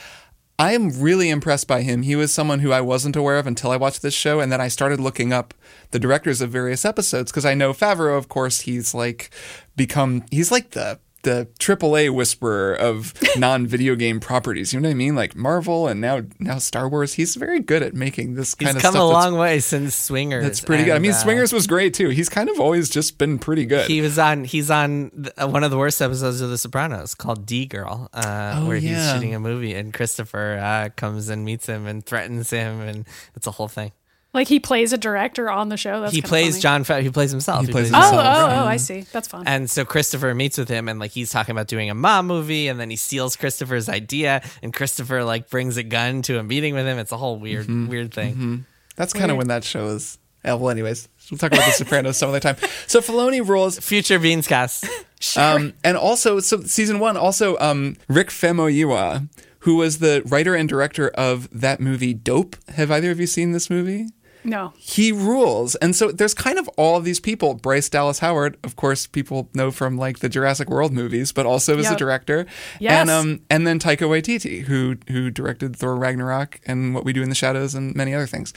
[0.60, 2.02] I am really impressed by him.
[2.02, 4.60] He was someone who I wasn't aware of until I watched this show, and then
[4.60, 5.54] I started looking up
[5.92, 9.30] the directors of various episodes because I know Favreau, of course, he's like
[9.76, 14.72] become he's like the the AAA whisperer of non-video game properties.
[14.72, 15.14] You know what I mean?
[15.16, 17.14] Like Marvel and now now Star Wars.
[17.14, 19.02] He's very good at making this He's kind of come stuff.
[19.02, 20.44] a long way since Swingers.
[20.44, 20.94] that's pretty good.
[20.94, 22.08] I mean, uh, Swingers was great too.
[22.10, 23.88] He's kind of always just been pretty good.
[23.88, 24.44] He was on.
[24.44, 28.54] He's on uh, one of the worst episodes of The Sopranos called D Girl, uh,
[28.58, 32.50] Oh, where he's shooting a movie, and Christopher uh, comes and meets him and threatens
[32.50, 33.92] him, and it's a whole thing.
[34.34, 36.00] Like he plays a director on the show.
[36.02, 36.60] That's he plays funny.
[36.60, 36.84] John.
[36.84, 37.64] Fa- he plays himself.
[37.66, 38.14] He plays Oh, himself.
[38.14, 38.58] oh, Right.
[38.58, 38.64] oh!
[38.66, 39.00] I see.
[39.10, 39.44] That's fun.
[39.46, 42.68] And so Christopher meets with him, and like he's talking about doing a mom movie,
[42.68, 46.74] and then he steals Christopher's idea, and Christopher like brings a gun to a meeting
[46.74, 46.98] with him.
[46.98, 47.88] It's a whole weird, Mm-hmm.
[47.88, 48.66] weird thing.
[48.96, 50.18] That's kind of when that show is.
[50.44, 52.56] eh, Well, anyways, We'll talk about The Sopranos some other time.
[52.86, 53.78] So Filoni rules.
[53.80, 54.86] Future Beans cast.
[55.36, 59.28] Um, and also, so season one, also um, Rick Famuyiwa,
[59.60, 62.54] who was the writer and director of that movie Dope.
[62.76, 64.06] Have either of you seen this movie?
[64.48, 64.72] No.
[64.76, 65.74] he rules.
[65.76, 67.54] And so there's kind of all of these people.
[67.54, 71.78] Bryce Dallas Howard, of course, people know from like the Jurassic World movies, but also
[71.78, 72.46] as a director.
[72.80, 73.00] Yes.
[73.00, 77.22] And um and then Taika Waititi, who who directed Thor Ragnarok and What We Do
[77.22, 78.52] in the Shadows and many other things.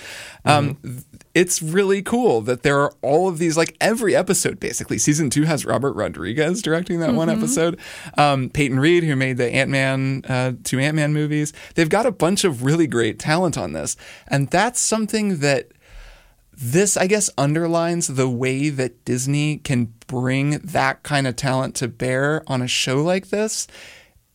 [0.46, 4.98] Um th- it's really cool that there are all of these like every episode basically.
[4.98, 7.80] Season 2 has Robert Rodriguez directing that one episode.
[8.18, 11.54] Um Peyton Reed who made the Ant-Man uh two Ant-Man movies.
[11.76, 13.96] They've got a bunch of really great talent on this.
[14.28, 15.72] And that's something that
[16.62, 21.88] this i guess underlines the way that disney can bring that kind of talent to
[21.88, 23.66] bear on a show like this.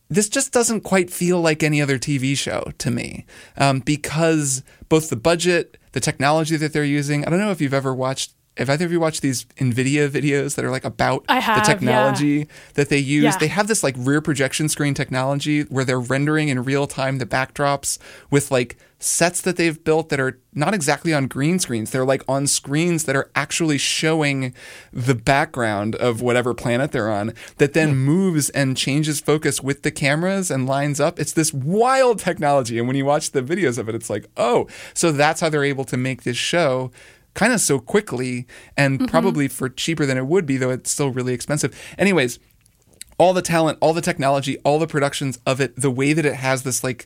[0.09, 3.25] This just doesn't quite feel like any other tv show to me
[3.57, 7.73] um, because both the budget the technology that they're using i don't know if you've
[7.73, 11.63] ever watched have either of you watched these nvidia videos that are like about have,
[11.63, 11.75] the yeah.
[11.75, 13.37] technology that they use Yeah.
[13.37, 17.25] they have this like rear projection screen technology where they're rendering in real time the
[17.25, 17.97] backdrops
[18.29, 21.91] with like sets that they've built that are not exactly on green screens.
[21.91, 24.55] They're like on screens that are actually showing
[24.91, 27.97] the background of whatever planet they're on that then hmm.
[27.97, 31.19] moves and changes focus with the cameras and lines up.
[31.19, 32.79] It's this wild technology.
[32.79, 35.63] And when you watch the videos of it, it's like, oh, so that's how they're
[35.63, 36.91] able to make this show
[37.37, 39.05] kind of so quickly and mm-hmm.
[39.05, 41.79] probably for cheaper than it would be, though it's still really expensive.
[41.97, 42.39] Anyways,
[43.19, 46.33] all the talent, all the technology, all the productions of it, the way that it
[46.33, 47.05] has this like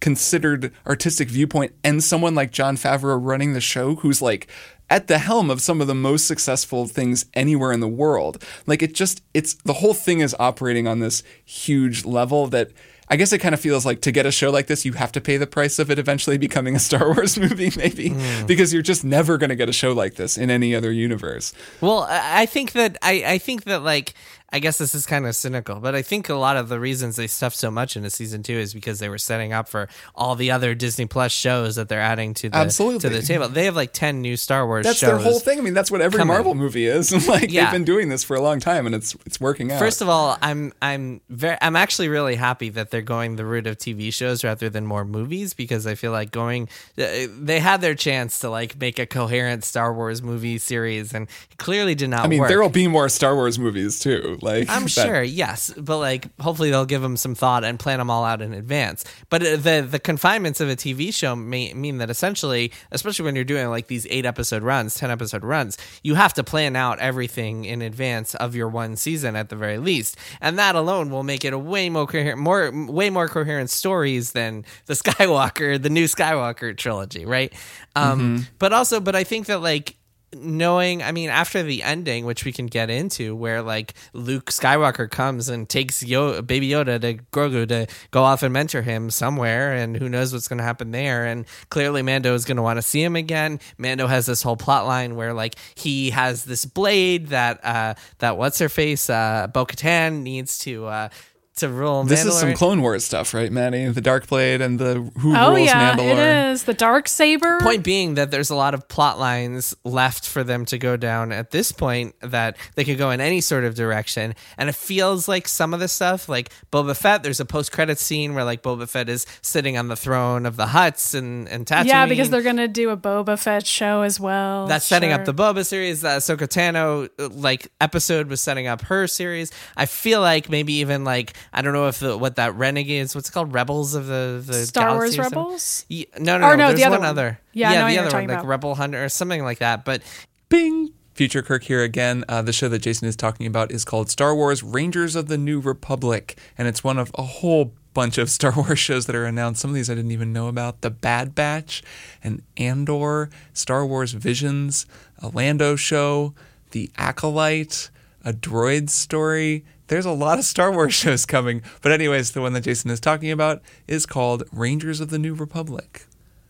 [0.00, 4.48] considered artistic viewpoint, and someone like Jon Favreau running the show, who's like
[4.90, 8.44] at the helm of some of the most successful things anywhere in the world.
[8.66, 12.72] Like it just, it's the whole thing is operating on this huge level that.
[13.08, 15.12] I guess it kind of feels like to get a show like this, you have
[15.12, 18.46] to pay the price of it eventually becoming a Star Wars movie, maybe, mm.
[18.46, 21.52] because you're just never going to get a show like this in any other universe.
[21.80, 24.14] Well, I I think that I, I think that like
[24.52, 27.16] I guess this is kind of cynical, but I think a lot of the reasons
[27.16, 30.34] they stuffed so much into season two is because they were setting up for all
[30.34, 32.98] the other Disney Plus shows that they're adding to the Absolutely.
[33.00, 33.48] to the table.
[33.48, 35.00] They have like ten new Star Wars shows.
[35.00, 35.58] That's their whole thing.
[35.58, 36.34] I mean, that's what every coming.
[36.34, 37.26] Marvel movie is.
[37.28, 37.64] like Yeah.
[37.64, 39.78] they've been doing this for a long time, and it's it's working out.
[39.78, 43.66] First of all, I'm I'm very I'm actually really happy that they're going the route
[43.66, 47.04] of TV shows rather than more movies because I feel like going uh,
[47.38, 51.94] they had their chance to like make a coherent Star Wars movie series and clearly
[51.94, 52.48] did not I mean, work.
[52.48, 54.38] there will be more Star Wars movies too.
[54.42, 57.98] Like I'm that- sure, yes, but like hopefully they'll give them some thought and plan
[57.98, 59.04] them all out in advance.
[59.30, 63.34] But uh, the the confinements of a TV show may mean that essentially, especially when
[63.36, 66.98] you're doing like these eight episode runs, ten episode runs, you have to plan out
[66.98, 71.22] everything in advance of your one season at the very least, and that alone will
[71.22, 75.90] make it a way more coherent, more way more coherent stories than the Skywalker, the
[75.90, 77.52] new Skywalker trilogy, right?
[77.96, 79.96] Um, But also, but I think that like
[80.34, 85.10] knowing i mean after the ending which we can get into where like luke skywalker
[85.10, 89.72] comes and takes Yo- baby yoda to grogu to go off and mentor him somewhere
[89.72, 91.24] and who knows what's going to happen there.
[91.26, 93.60] And clearly mando is going to want to see him again.
[93.78, 98.36] Mando has this whole plot line where like he has this blade that uh that
[98.36, 101.08] what's her face uh bo-katan needs to uh
[101.56, 103.86] to rule This is some Clone Wars stuff, right, Maddie?
[103.88, 106.12] The Dark Blade and the who Oh rules yeah, Mandalore.
[106.12, 107.60] it is the dark saber.
[107.60, 111.30] point being that there's a lot of plot lines left for them to go down
[111.32, 115.28] at this point that they could go in any sort of direction and it feels
[115.28, 118.88] like some of the stuff like Boba Fett there's a post-credit scene where like Boba
[118.88, 122.42] Fett is sitting on the throne of the Hutts and and Tatooine Yeah, because they're
[122.42, 124.66] gonna do a Boba Fett show as well.
[124.66, 126.00] that's setting up the Boba series.
[126.00, 129.52] The Ahsoka Tano uh, like episode was setting up her series.
[129.76, 133.28] I feel like maybe even like I don't know if the, what that Renegades, what's
[133.28, 135.30] it called, Rebels of the the Star Galaxy Wars?
[135.30, 135.84] Rebels?
[135.88, 136.64] Ye- no, no, Or no.
[136.64, 137.08] no, There's the other one one.
[137.10, 137.40] other.
[137.52, 138.46] Yeah, I know the other one, talking like about.
[138.48, 139.84] Rebel Hunter or something like that.
[139.84, 140.02] But
[140.48, 140.90] Bing.
[141.14, 142.24] Future Kirk here again.
[142.26, 145.36] Uh, the show that Jason is talking about is called Star Wars Rangers of the
[145.36, 149.26] New Republic, and it's one of a whole bunch of Star Wars shows that are
[149.26, 149.60] announced.
[149.60, 150.80] Some of these I didn't even know about.
[150.80, 151.82] The Bad Batch,
[152.24, 154.86] and Andor, Star Wars Visions,
[155.18, 156.32] a Lando show,
[156.70, 157.90] The Acolyte,
[158.24, 159.66] a droid story.
[159.92, 161.60] There's a lot of Star Wars shows coming.
[161.82, 165.34] But, anyways, the one that Jason is talking about is called Rangers of the New
[165.34, 166.06] Republic.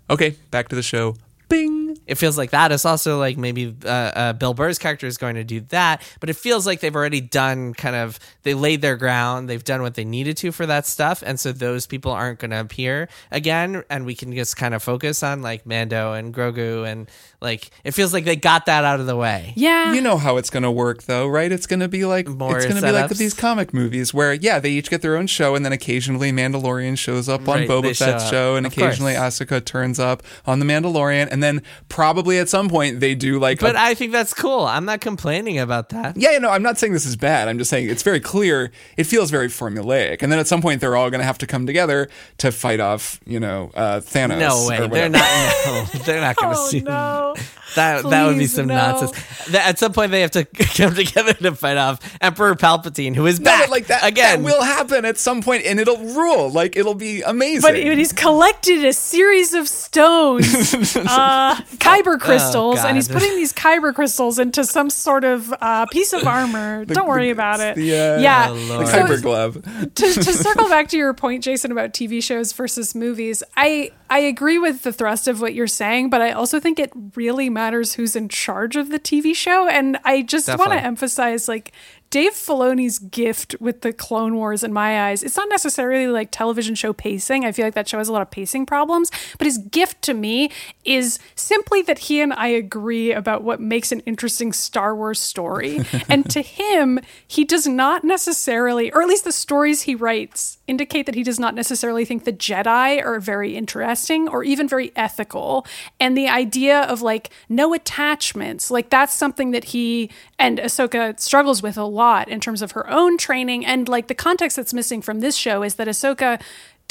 [0.09, 1.17] Okay, back to the show.
[1.53, 1.97] Bing.
[2.07, 2.73] it feels like that.
[2.73, 6.31] It's also like maybe uh, uh, Bill Burr's character is going to do that, but
[6.31, 9.49] it feels like they've already done kind of they laid their ground.
[9.49, 12.51] They've done what they needed to for that stuff, and so those people aren't going
[12.53, 16.91] to appear again, and we can just kind of focus on like Mando and Grogu,
[16.91, 17.11] and
[17.41, 19.53] like it feels like they got that out of the way.
[19.57, 21.53] Yeah, You know how it's going to work, though, right?
[21.53, 24.33] It's going to be like More it's going to be like these comic movies where,
[24.33, 27.69] yeah, they each get their own show, and then occasionally Mandalorian shows up on Right,
[27.69, 28.31] they Boba show Fett's up.
[28.31, 29.39] show, and Of occasionally course.
[29.41, 33.61] Ahsoka turns up on the Mandalorian, and then probably at some point they do like.
[33.61, 34.61] But a, I think that's cool.
[34.65, 36.17] I'm not complaining about that.
[36.17, 37.49] yeah, no, I'm not saying this is bad.
[37.49, 38.71] I'm just saying it's very clear.
[38.97, 41.47] It feels very formulaic, and then at some point they're all going to have to
[41.47, 44.39] come together to fight off, you know, uh, Thanos.
[44.39, 44.87] No way.
[44.93, 45.23] They're not.
[45.67, 46.81] No, they're not going to Oh see.
[46.81, 47.35] no.
[47.75, 48.75] That that would be some no.
[48.77, 49.55] nonsense.
[49.55, 50.45] At some point, they have to
[50.77, 54.43] come together to fight off Emperor Palpatine, who is No, back like that again.
[54.43, 56.51] That will happen at some point, and it'll rule.
[56.51, 57.63] Like it'll be amazing.
[57.63, 60.47] But but he's collected a series of stones,
[60.97, 65.87] uh, kyber crystals, and he's Oh, putting these kyber crystals into some sort of uh,
[65.87, 66.85] piece of armor.
[66.87, 67.77] Don't worry the- about it.
[67.77, 68.47] the, uh, yeah.
[68.51, 68.89] Oh, the Lord.
[68.89, 69.55] So- Kyber glove.
[69.95, 74.19] to, to circle back to your point, Jason, about TV shows versus movies, I I
[74.19, 77.95] agree with the thrust of what you're saying, but I also think it really matters
[77.95, 81.73] who's in charge of the TV show, and I just want to emphasize like.
[82.13, 86.75] Dave Filoni's gift with the Clone Wars, in my eyes, it's not necessarily like television
[86.75, 87.47] show pacing.
[87.47, 90.13] I feel like that show has a lot of pacing problems, but his gift to
[90.13, 90.51] me
[90.85, 95.81] is simply that he and I agree about what makes an interesting Star Wars story.
[96.11, 101.07] and to him, he does not necessarily, or at least the stories he writes, indicate
[101.07, 105.67] that he does not necessarily think the Jedi are very interesting or even very ethical.
[105.99, 111.63] And the idea of like no attachments, like that's something that he and Ahsoka struggles
[111.63, 113.65] with a lot in terms of her own training.
[113.65, 116.41] And like the context that's missing from this show is that Ahsoka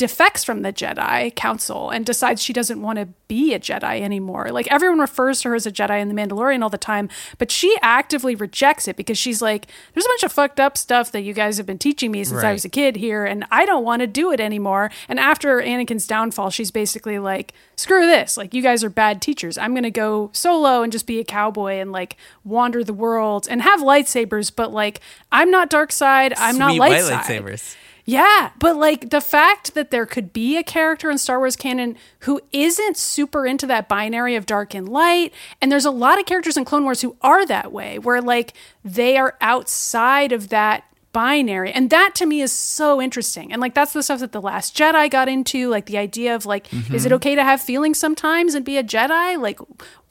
[0.02, 4.50] defects from the Jedi Council and decides she doesn't want to be a Jedi anymore.
[4.50, 7.52] Like everyone refers to her as a Jedi in The Mandalorian all the time, but
[7.52, 11.22] she actively rejects it because she's like, there's a bunch of fucked up stuff that
[11.22, 13.84] you guys have been teaching me since I was a kid here, and I don't
[13.84, 14.90] want to do it anymore.
[15.08, 18.38] And after Anakin's downfall, she's basically like, screw this.
[18.38, 19.56] Like, you guys are bad teachers.
[19.56, 23.48] I'm going to go solo and just be a cowboy and like wander the world
[23.48, 25.00] and have lightsabers, but like,
[25.32, 26.34] I'm not dark side.
[26.38, 27.62] I'm not Sweet light white side.
[28.06, 31.96] Yeah, but like the fact that there could be a character in Star Wars canon
[32.20, 36.26] who isn't super into that binary of dark and light, and there's a lot of
[36.26, 40.84] characters in Clone Wars who are that way, where like they are outside of that
[41.14, 41.72] binary.
[41.72, 43.52] And that to me is so interesting.
[43.52, 46.46] And like that's the stuff that The Last Jedi got into, like the idea of
[46.46, 47.16] like, is it mm-hmm.
[47.16, 49.38] okay to have feelings sometimes and be a Jedi?
[49.40, 49.60] Like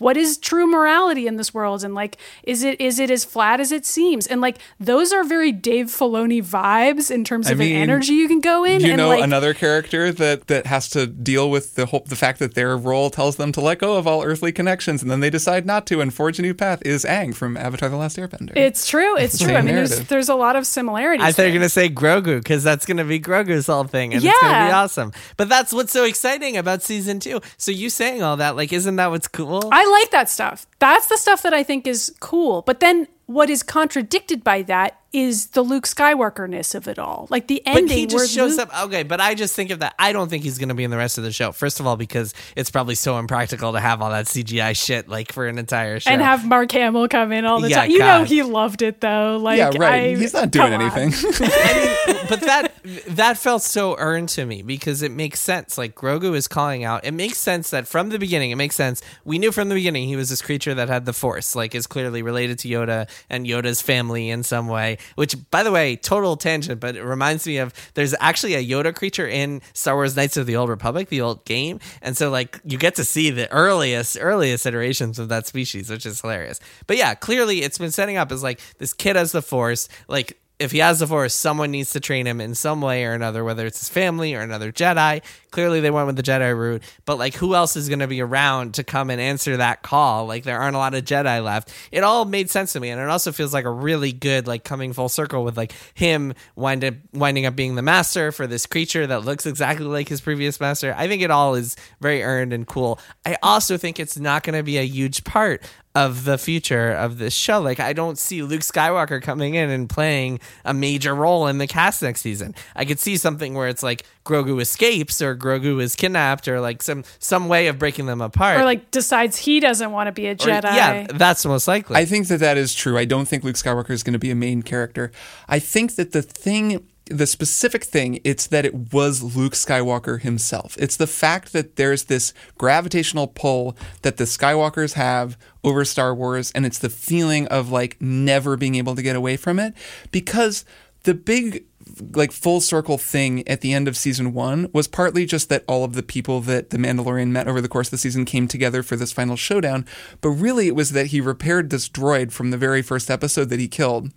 [0.00, 1.84] what is true morality in this world?
[1.84, 4.26] And like, is it is it as flat as it seems?
[4.26, 8.14] And like those are very Dave Filoni vibes in terms I of mean, an energy
[8.14, 8.80] you can go in.
[8.80, 12.16] You and know like, another character that that has to deal with the whole, the
[12.16, 15.20] fact that their role tells them to let go of all earthly connections, and then
[15.20, 16.82] they decide not to and forge a new path.
[16.84, 18.56] Is Aang from Avatar: The Last Airbender?
[18.56, 19.16] It's true.
[19.16, 19.54] It's true.
[19.54, 20.08] I mean, there's narrative.
[20.08, 21.24] there's a lot of similarities.
[21.24, 24.24] I thought you were gonna say Grogu because that's gonna be Grogu's whole thing, and
[24.24, 25.12] it's gonna be awesome.
[25.36, 27.40] But that's what's so exciting about season two.
[27.58, 29.68] So you saying all that, like, isn't that what's cool?
[29.70, 30.66] I like that stuff.
[30.78, 32.62] That's the stuff that I think is cool.
[32.62, 37.26] But then what is contradicted by that is the Luke Skywalker-ness of it all.
[37.30, 38.84] Like the ending But he where just shows Luke- up.
[38.86, 39.94] Okay, but I just think of that.
[39.98, 41.52] I don't think he's going to be in the rest of the show.
[41.52, 45.32] First of all, because it's probably so impractical to have all that CGI shit like
[45.32, 46.10] for an entire show.
[46.10, 47.90] and have Mark Hamill come in all the Yeah, time.
[47.90, 49.38] You know he loved it though.
[49.40, 50.14] Like yeah, right.
[50.14, 51.12] I- He's not doing anything.
[51.40, 52.72] I mean, but that
[53.08, 55.76] that felt so earned to me because it makes sense.
[55.76, 57.04] Like Grogu is calling out.
[57.04, 59.02] It makes sense that from the beginning, it makes sense.
[59.24, 61.86] We knew from the beginning he was this creature that had the Force, like is
[61.86, 64.98] clearly related to Yoda and Yoda's family in some way.
[65.14, 68.94] Which, by the way, total tangent, but it reminds me of there's actually a Yoda
[68.94, 72.60] creature in Star Wars Knights of the Old Republic, the old game, and so like
[72.64, 76.60] you get to see the earliest earliest iterations of that species, which is hilarious.
[76.86, 80.39] But yeah, clearly it's been setting up as like this kid has the Force, like
[80.60, 83.42] if he has the force, someone needs to train him in some way or another,
[83.42, 85.22] whether it's his family or another Jedi.
[85.50, 88.20] Clearly, they went with the Jedi route, but like, who else is going to be
[88.20, 90.26] around to come and answer that call?
[90.26, 91.72] Like, there aren't a lot of Jedi left.
[91.90, 94.62] It all made sense to me, and it also feels like a really good, like,
[94.62, 98.66] coming full circle with like him wind up winding up being the master for this
[98.66, 100.94] creature that looks exactly like his previous master.
[100.96, 103.00] I think it all is very earned and cool.
[103.24, 105.62] I also think it's not going to be a huge part
[105.94, 107.60] of the future of this show.
[107.60, 111.66] Like I don't see Luke Skywalker coming in and playing a major role in the
[111.66, 112.54] cast next season.
[112.76, 116.80] I could see something where it's like Grogu escapes or Grogu is kidnapped or like
[116.82, 118.60] some some way of breaking them apart.
[118.60, 120.62] Or like decides he doesn't want to be a Or- Jedi.
[120.62, 121.96] yeah, that's most likely.
[121.96, 122.96] I think that that is true.
[122.96, 125.10] I don't think Luke Skywalker is going to be a main character.
[125.48, 130.76] I think that the thing, the specific thing, it's that it was Luke Skywalker himself.
[130.78, 136.52] It's the fact that there's this gravitational pull that the Skywalkers have over Star Wars,
[136.52, 139.74] and it's the feeling of like never being able to get away from it
[140.10, 140.64] because
[141.02, 141.64] the big
[142.12, 145.82] like full circle thing at the end of season one was partly just that all
[145.82, 148.82] of the people that the Mandalorian met over the course of the season came together
[148.82, 149.86] for this final showdown.
[150.20, 153.60] But really, it was that he repaired this droid from the very first episode that
[153.60, 154.10] he killed.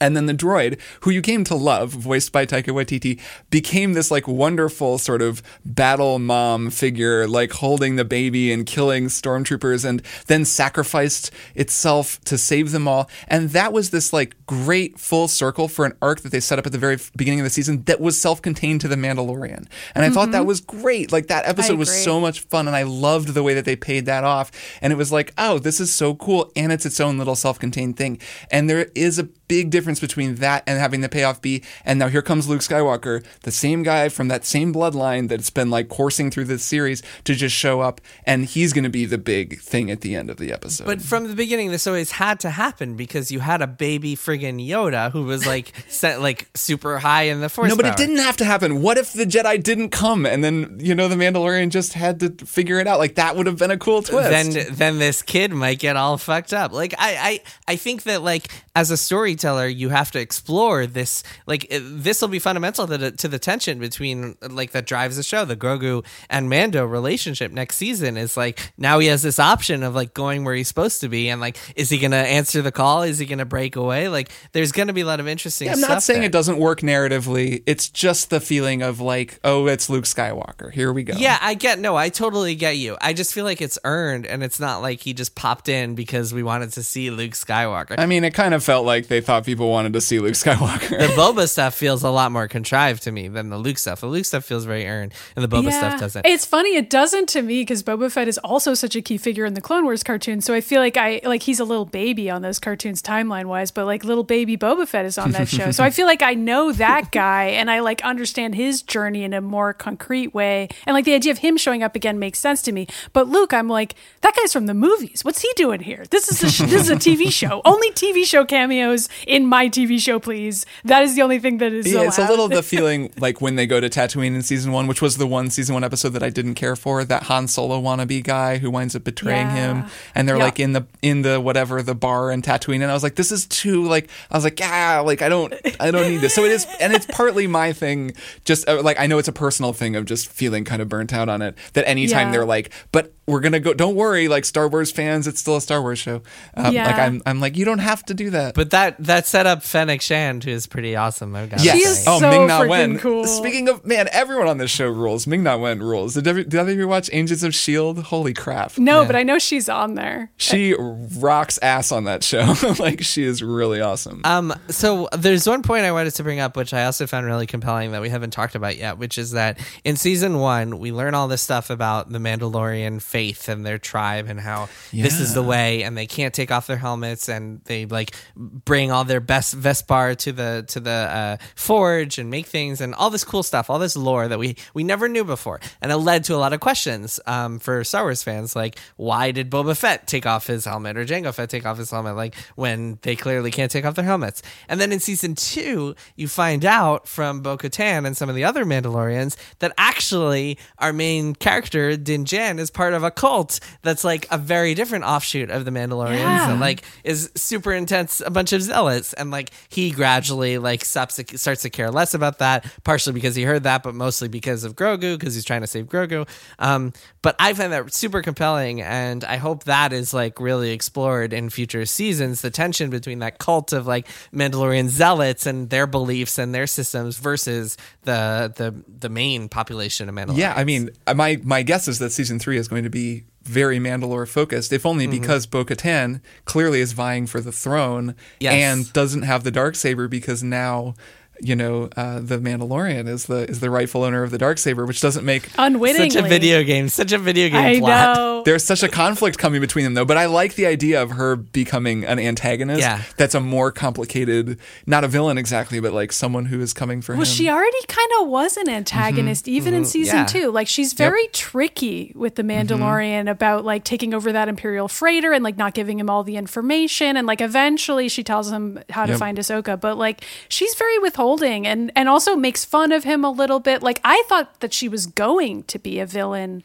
[0.00, 3.20] And then the droid, who you came to love, voiced by Taika Waititi,
[3.50, 9.06] became this like wonderful sort of battle mom figure, like holding the baby and killing
[9.06, 13.08] stormtroopers, and then sacrificed itself to save them all.
[13.28, 16.66] And that was this like great full circle for an arc that they set up
[16.66, 19.66] at the very beginning of the season that was self-contained to the Mandalorian.
[19.94, 20.46] And I thought that mm-hmm.
[20.48, 21.12] was great.
[21.12, 24.06] Like that episode was so much fun, and I loved the way that they paid
[24.06, 24.50] that off.
[24.80, 27.96] And it was like, oh, this is so cool, and it's its own little self-contained
[27.96, 28.20] thing.
[28.50, 32.08] And there is a big difference between that and having the payoff be, and now
[32.08, 36.30] here comes Luke Skywalker, the same guy from that same bloodline that's been like coursing
[36.30, 39.90] through this series to just show up, and he's going to be the big thing
[39.90, 40.86] at the end of the episode.
[40.86, 44.66] But from the beginning, this always had to happen because you had a baby friggin'
[44.66, 47.68] Yoda who was like set like super high in the force.
[47.70, 48.82] no, but it didn't have to happen.
[48.82, 52.30] What if the Jedi didn't come, and then you know the Mandalorian just had to
[52.46, 52.98] figure it out?
[52.98, 54.30] Like that would have been a cool twist.
[54.30, 56.72] Then then this kid might get all fucked up.
[56.72, 58.96] Like I I I think that like as a
[59.38, 61.22] storyteller, you have to explore this.
[61.46, 65.22] Like this will be fundamental to the, to the tension between like that drives the
[65.22, 65.44] show.
[65.44, 69.94] The Grogu and Mando relationship next season is like now he has this option of
[69.94, 73.02] like going where he's supposed to be, and like is he gonna answer the call?
[73.02, 74.08] Is he gonna break away?
[74.08, 75.66] Like there's gonna be a lot of interesting.
[75.66, 76.28] Yeah, I'm not saying there.
[76.28, 77.62] it doesn't work narratively.
[77.66, 80.72] It's just the feeling of like, oh, it's Luke Skywalker.
[80.72, 81.14] Here we go.
[81.16, 82.96] Yeah, I get no, I totally get you.
[83.00, 86.32] I just feel like it's earned and it's not like he just popped in because
[86.32, 87.96] we wanted to see Luke Skywalker.
[87.98, 90.88] I mean, it kind of felt like they thought people wanted to see Luke Skywalker.
[90.88, 94.00] the Boba stuff feels a lot more contrived to me than the Luke stuff.
[94.00, 96.24] The Luke stuff feels very earned and the Boba stuff doesn't.
[96.24, 99.44] It's funny, it doesn't to me because Boba Fett is also such a key figure
[99.44, 100.40] in the Clone Wars cartoon.
[100.40, 103.70] So I feel like I like he's a little baby on those cartoons timeline wise,
[103.70, 105.72] but like little baby Boba Fett is on that show.
[105.72, 109.34] So I feel like I know that guy and I like understand his journey in
[109.34, 110.68] a more concrete way.
[110.86, 112.86] And like the idea of him showing up again makes sense to me.
[113.12, 115.24] But Luke, I'm like, that guy's from the movies.
[115.24, 116.04] What's he doing here?
[116.10, 117.60] This is a sh- this is a TV show.
[117.64, 120.66] Only TV show cameos in my TV show, please.
[120.84, 123.56] That is the only thing that is Yeah, it's a little the feeling like when
[123.56, 126.22] they go to Tatooine in season one, which was the one season one episode that
[126.22, 127.04] I didn't care for.
[127.04, 130.44] That Han Solo wannabe guy who winds up betraying him, and they're Yeah.
[130.44, 133.30] like in the in the whatever the bar in Tatooine, and I was like, this
[133.32, 136.34] is too like I was like, ah, like I don't I don't need this.
[136.34, 138.12] So it is, and it's partly my thing.
[138.44, 141.12] Just uh, like I know it's a personal thing of just feeling kind of burnt
[141.12, 141.56] out on it.
[141.74, 142.32] That anytime Yeah.
[142.32, 143.74] they're like, but we're gonna go.
[143.74, 146.22] Don't worry, like Star Wars fans, it's still a Star Wars show.
[146.54, 146.86] Um, Yeah.
[146.86, 148.54] Like I'm I'm like you don't have to do that.
[148.54, 151.34] but that that set up Fennec Shand, who is pretty awesome.
[151.34, 151.76] I've got Yes.
[151.76, 152.98] She is oh, so Ming Na Wen.
[152.98, 153.26] cool.
[153.26, 155.26] Speaking of man, everyone on this show rules.
[155.26, 156.14] Ming Na Wen rules.
[156.14, 158.04] Did, every, did either of you watch Agents of Shield?
[158.04, 158.78] Holy crap!
[158.78, 160.30] No, but I know she's on there.
[160.36, 160.74] She
[161.18, 162.54] rocks ass on that show.
[162.78, 164.20] like she is really awesome.
[164.24, 167.46] Um, so there's one point I wanted to bring up, which I also found really
[167.46, 171.14] compelling that we haven't talked about yet, which is that in season one, we learn
[171.14, 175.42] all this stuff about the Mandalorian faith and their tribe and how this is the
[175.42, 179.58] way, and they can't take off their helmets, and they like bring all their best
[179.58, 183.70] Beskar to the to the uh, forge and make things and all this cool stuff,
[183.70, 186.52] all this lore that we we never knew before, and it led to a lot
[186.52, 190.66] of questions um, for Star Wars fans, like why did Boba Fett take off his
[190.66, 193.94] helmet or Jango Fett take off his helmet, like when they clearly can't take off
[193.94, 198.28] their helmets, and then in season two, you find out from Bo Katan and some
[198.28, 203.10] of the other Mandalorians that actually our main character Din Djarin is part of a
[203.10, 206.50] cult that's like a very different offshoot of the Mandalorians, Yeah.
[206.50, 211.16] and like is super intense, a bunch of zealots, and like he gradually like stops
[211.16, 214.64] to, starts to care less about that, partially because he heard that, but mostly because
[214.64, 216.28] of Grogu, because he's trying to save Grogu.
[216.58, 216.92] Um,
[217.22, 221.50] but I find that super compelling, and I hope that is like really explored in
[221.50, 222.40] future seasons.
[222.42, 227.18] The tension between that cult of like Mandalorian zealots and their beliefs and their systems
[227.18, 230.36] versus the the the main population of Mandalorians.
[230.38, 232.95] yeah, I mean, uh, my my guess is that season three is going to be
[233.42, 235.20] very Mandalore focused, if only mm-hmm.
[235.20, 238.54] because Bo Katan clearly is vying for the throne Yes.
[238.54, 240.94] and doesn't have the dark saber because now.
[241.40, 244.86] You know, uh, the Mandalorian is the is the rightful owner of the dark saber,
[244.86, 246.10] which doesn't make Unwittingly.
[246.10, 248.16] such a video game, such a video game I plot.
[248.16, 248.42] know.
[248.44, 251.36] there's such a conflict coming between them though but i like the idea of her
[251.36, 253.02] becoming an antagonist Yeah.
[253.16, 257.12] that's a more complicated not a villain exactly but like someone who is coming for
[257.12, 259.54] Well, him she already kind of was an antagonist, mm-hmm.
[259.56, 259.88] even in mm-hmm.
[259.88, 260.26] season Yeah.
[260.26, 260.50] two.
[260.50, 262.72] Like she's very tricky with the mm-hmm.
[262.72, 266.36] Mandalorian about like taking over that Imperial freighter and like not giving him all the
[266.36, 267.16] information.
[267.16, 269.18] And like eventually she tells him how to Yep.
[269.18, 273.30] find Ahsoka, but like she's very withholding and and also makes fun of him a
[273.30, 273.82] little bit.
[273.82, 276.64] Like I thought that she was going to be a villain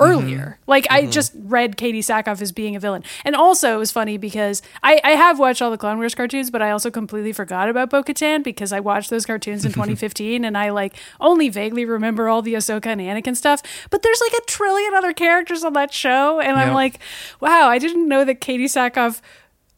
[0.00, 0.10] mm-hmm.
[0.10, 0.58] earlier.
[0.66, 1.10] Like I mm-hmm.
[1.10, 3.04] just read Katee Sackhoff as being a villain.
[3.24, 6.50] And also it was funny because I, I have watched all the Clone Wars cartoons,
[6.50, 10.44] but I also completely forgot about Bo Katan because I watched those cartoons in 2015
[10.44, 13.62] and I like only vaguely remember all the Ahsoka and Anakin stuff.
[13.90, 16.40] But there's like a trillion other characters on that show.
[16.40, 16.98] And I'm like,
[17.40, 19.20] wow, I didn't know that Katee Sackhoff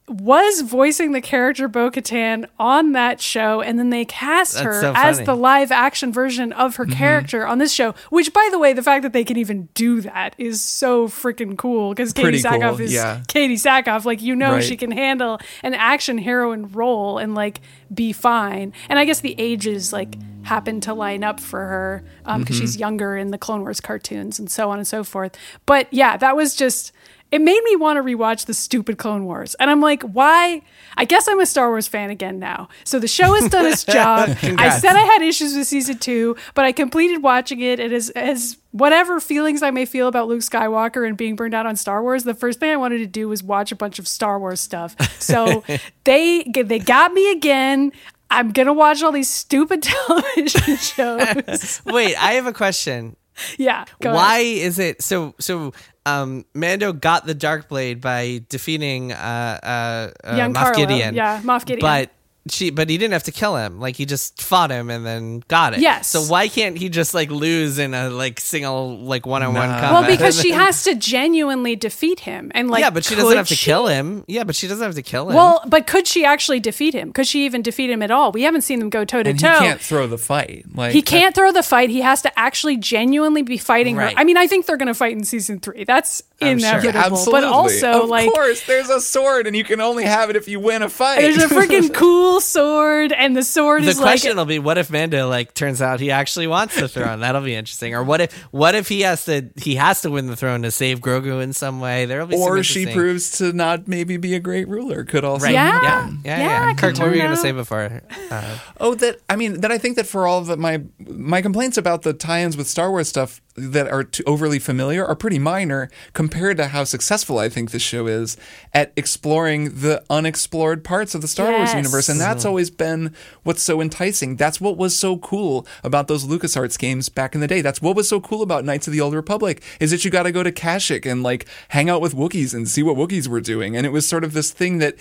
[0.09, 4.81] was voicing the character Bo Katan on that show, and then they cast That's her
[4.81, 7.95] so as the live action version of her character on this show.
[8.11, 11.57] Which, by the way, the fact that they can even do that is so freaking
[11.57, 13.23] cool because Katee Pretty cool, Sackhoff is yeah.
[13.29, 14.05] Katee Sackhoff.
[14.05, 14.65] Like, you know, Right.
[14.65, 17.61] she can handle an action heroine role and like
[17.95, 18.73] be fine.
[18.89, 22.61] And I guess the ages like happen to line up for her because Mm-hmm.
[22.61, 25.37] she's younger in the Clone Wars cartoons and so on and so forth.
[25.65, 26.91] But yeah, that was just
[27.33, 29.55] it made me want to rewatch the stupid Clone Wars.
[29.55, 30.61] And I'm like, why?
[30.99, 32.69] I guess I'm a Star Wars fan again now.
[32.85, 34.37] So the show has done its job.
[34.43, 37.81] I said I had issues with season two, but I completed watching it.
[37.81, 41.65] It is as whatever feelings I may feel about Luke Skywalker and being burned out
[41.65, 44.07] on Star Wars, the first thing I wanted to do was watch a bunch of
[44.07, 44.95] Star Wars stuff.
[45.19, 45.65] So
[46.05, 47.93] they they got me again.
[48.31, 51.81] I'm gonna watch all these stupid television shows.
[51.87, 53.17] Wait, I have a question.
[53.59, 53.85] Yeah.
[54.01, 54.67] Why ahead.
[54.67, 55.35] is it so?
[55.39, 55.73] So,
[56.07, 60.77] um, Mando got the dark blade by defeating uh, uh, uh Young Moff Carlo.
[60.77, 61.15] Gideon.
[61.15, 61.81] Yeah, Moff Gideon.
[61.81, 62.11] But
[62.49, 63.79] she, but he didn't have to kill him.
[63.79, 65.81] Like he just fought him and then got it.
[65.81, 66.09] Yes.
[66.09, 69.69] So why can't he just like lose in a like single like one on one
[69.69, 69.81] Nah.
[69.81, 69.93] combat?
[69.93, 73.49] Well, because she has to genuinely defeat him, and like, yeah, but she doesn't have
[73.49, 73.67] to she?
[73.67, 74.25] kill him.
[74.27, 75.37] Yeah, but she doesn't have to kill him.
[75.37, 77.13] Well, but could she actually defeat him?
[77.13, 78.33] Could she even defeat him at all?
[78.33, 79.59] We haven't seen them go toe to and he toe.
[79.59, 80.65] can't throw the fight.
[80.75, 81.91] Like He can't throw the fight.
[81.91, 84.15] He has to actually genuinely be fighting Right.
[84.15, 84.21] her.
[84.21, 85.85] I mean, I think they're going to fight in season three.
[85.85, 86.69] That's I'm sure.
[86.69, 86.99] inevitable.
[86.99, 87.41] Yeah, absolutely.
[87.41, 90.37] But also, of like, of course, there's a sword, and you can only have it
[90.37, 91.21] if you win a fight.
[91.21, 94.37] there's a freaking cool sword, and the sword the is The question like.
[94.37, 97.21] will be what if Mando like turns out he actually wants the throne?
[97.21, 97.95] That'll be interesting.
[97.95, 100.71] Or what if what if he has to he has to win the throne to
[100.71, 102.05] save Grogu in some way?
[102.07, 105.05] There'll be some or she proves to not maybe be a great ruler.
[105.05, 105.53] Could also Right.
[105.55, 105.81] Yeah.
[105.83, 106.39] yeah, yeah.
[106.39, 106.39] Yeah,
[106.69, 106.75] yeah.
[106.75, 108.03] Kirk, what were you turn gonna say before?
[108.31, 111.77] Uh, Oh, that I mean that I think that for all of my my complaints
[111.79, 115.91] about the tie-ins with Star Wars stuff that are too overly familiar are pretty minor
[116.15, 118.37] compared to how successful I think this show is
[118.73, 123.63] at exploring the unexplored parts of the Star Wars universe, and that's always been what's
[123.63, 124.37] so enticing.
[124.37, 127.61] That's what was so cool about those LucasArts games back in the day.
[127.61, 130.23] That's what was so cool about Knights of the Old Republic is that you got
[130.25, 133.41] to go to Kashyyyk and like hang out with Wookiees and see what Wookiees were
[133.41, 134.97] doing, and it was sort of this thing that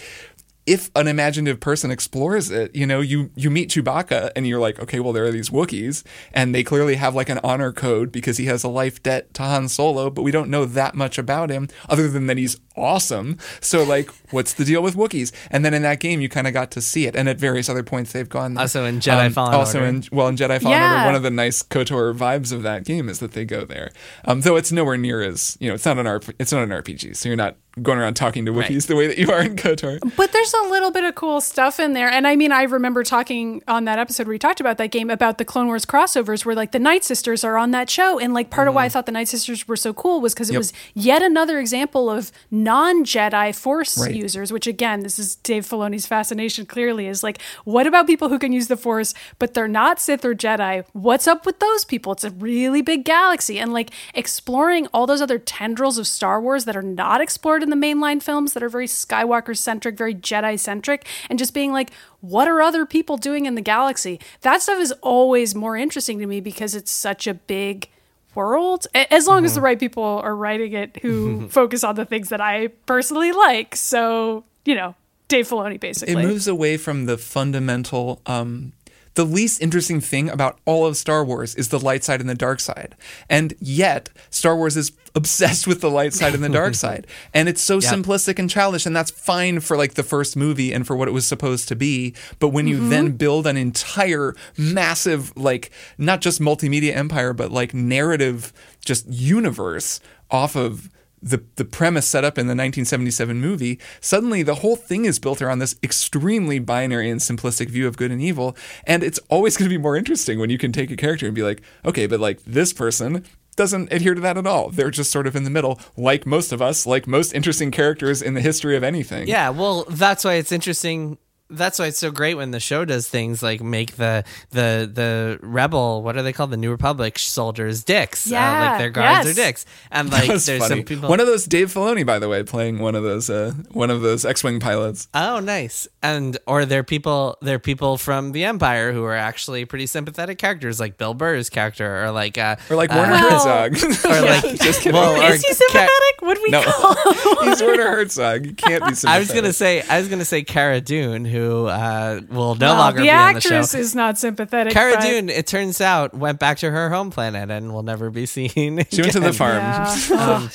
[0.68, 4.80] if an imaginative person explores it, you know, you you meet Chewbacca and you're like,
[4.80, 6.04] okay, well, there are these Wookiees,
[6.34, 9.42] and they clearly have like an honor code because he has a life debt to
[9.44, 13.38] Han Solo, but we don't know that much about him other than that he's awesome.
[13.60, 15.32] So, like, what's the deal with Wookiees?
[15.50, 17.68] And then in that game, you kind of got to see it, and at various
[17.68, 18.54] other points, they've gone.
[18.54, 18.62] there.
[18.62, 19.90] Also in Jedi Fallen Also Order.
[19.90, 20.94] in well, in Jedi Fallen Yeah.
[20.98, 23.92] Order, one of the nice Kotor vibes of that game is that they go there.
[24.26, 26.70] Um, though it's nowhere near as you know, it's not an RP, it's not an
[26.70, 29.56] RPG, so you're not going around talking to Wookiees the way that you are in
[29.56, 30.00] Kotor.
[30.18, 32.10] But there's a little bit of cool stuff in there.
[32.10, 35.10] And I mean, I remember talking on that episode where we talked about that game
[35.10, 38.20] about the Clone Wars crossovers where like the Night Sisters are on that show.
[38.20, 38.92] And like part of why I mm.
[38.92, 40.60] thought the Night Sisters were so cool was because it Yep.
[40.60, 44.16] was yet another example of non Jedi Force Right.
[44.16, 48.38] users, which again, this is Dave Filoni's fascination clearly is like, what about people who
[48.38, 50.84] can use the Force, but they're not Sith or Jedi?
[50.92, 52.12] What's up with those people?
[52.12, 53.60] It's a really big galaxy.
[53.60, 57.70] And like exploring all those other tendrils of Star Wars that are not explored in
[57.70, 61.92] the mainline films that are very Skywalker centric, very Jedi centric, and just being like,
[62.22, 64.20] what are other people doing in the galaxy?
[64.42, 67.90] That stuff is always more interesting to me because it's such a big
[68.36, 72.30] world as long as the right people are writing it who focus on the things
[72.30, 73.76] that I personally like.
[73.76, 74.96] So, you know,
[75.28, 76.22] Dave Filoni basically.
[76.22, 78.74] it moves away from the fundamental um
[79.16, 82.36] the least interesting thing about all of Star Wars is the light side and the
[82.36, 82.96] dark side.
[83.30, 87.08] And yet, Star Wars is obsessed with the light side and the dark side.
[87.34, 90.88] And it's so simplistic and childish, and that's fine for like the first movie and
[90.88, 92.14] for what it was supposed to be.
[92.40, 93.18] But when you then mm-hmm.
[93.18, 98.54] build an entire massive, like, not just multimedia empire, but like narrative
[98.86, 100.00] just universe
[100.30, 100.90] off of
[101.22, 105.42] the the premise set up in the 1977 movie, suddenly the whole thing is built
[105.42, 108.56] around this extremely binary and simplistic view of good and evil,
[108.86, 111.36] and it's always going to be more interesting when you can take a character and
[111.36, 114.70] be like, okay, but like this person doesn't adhere to that at all.
[114.70, 118.22] They're just sort of in the middle, like most of us, like most interesting characters
[118.22, 119.28] in the history of anything.
[119.28, 121.18] Yeah, well, that's why it's interesting.
[121.52, 125.40] That's why it's so great when the show does things like make the the the
[125.42, 129.38] rebel what are they called the New Republic soldiers dicks uh, like their guards yes.
[129.38, 130.60] are dicks and like there's funny.
[130.62, 133.54] some people One of those Dave Filoni, by the way, playing one of those uh,
[133.72, 135.08] one of those X-wing pilots.
[135.14, 135.88] Oh, nice.
[136.04, 140.80] And or they're people they're people from the Empire who are actually pretty sympathetic characters,
[140.80, 144.06] like Bill Burr's character, or like uh, Or like uh, Werner Well- Herzog.
[144.06, 144.94] or like Just kidding.
[144.94, 146.22] well, is he Ca- sympathetic?
[146.22, 146.96] what do we no, call
[147.44, 147.50] him?
[147.50, 148.46] he's Werner Herzog.
[148.48, 149.10] You can't be sympathetic.
[149.10, 152.78] I was gonna say I was gonna say Cara Dune, who uh, will no Well,
[152.80, 153.50] longer the be on the show.
[153.56, 154.74] actress is not sympathetic.
[154.74, 158.10] Cara but- Dune, it turns out, went back to her home planet and will never
[158.10, 158.86] be seen.
[158.90, 159.58] She went to the farm.
[159.58, 159.96] Yeah.
[160.14, 160.50] Oh,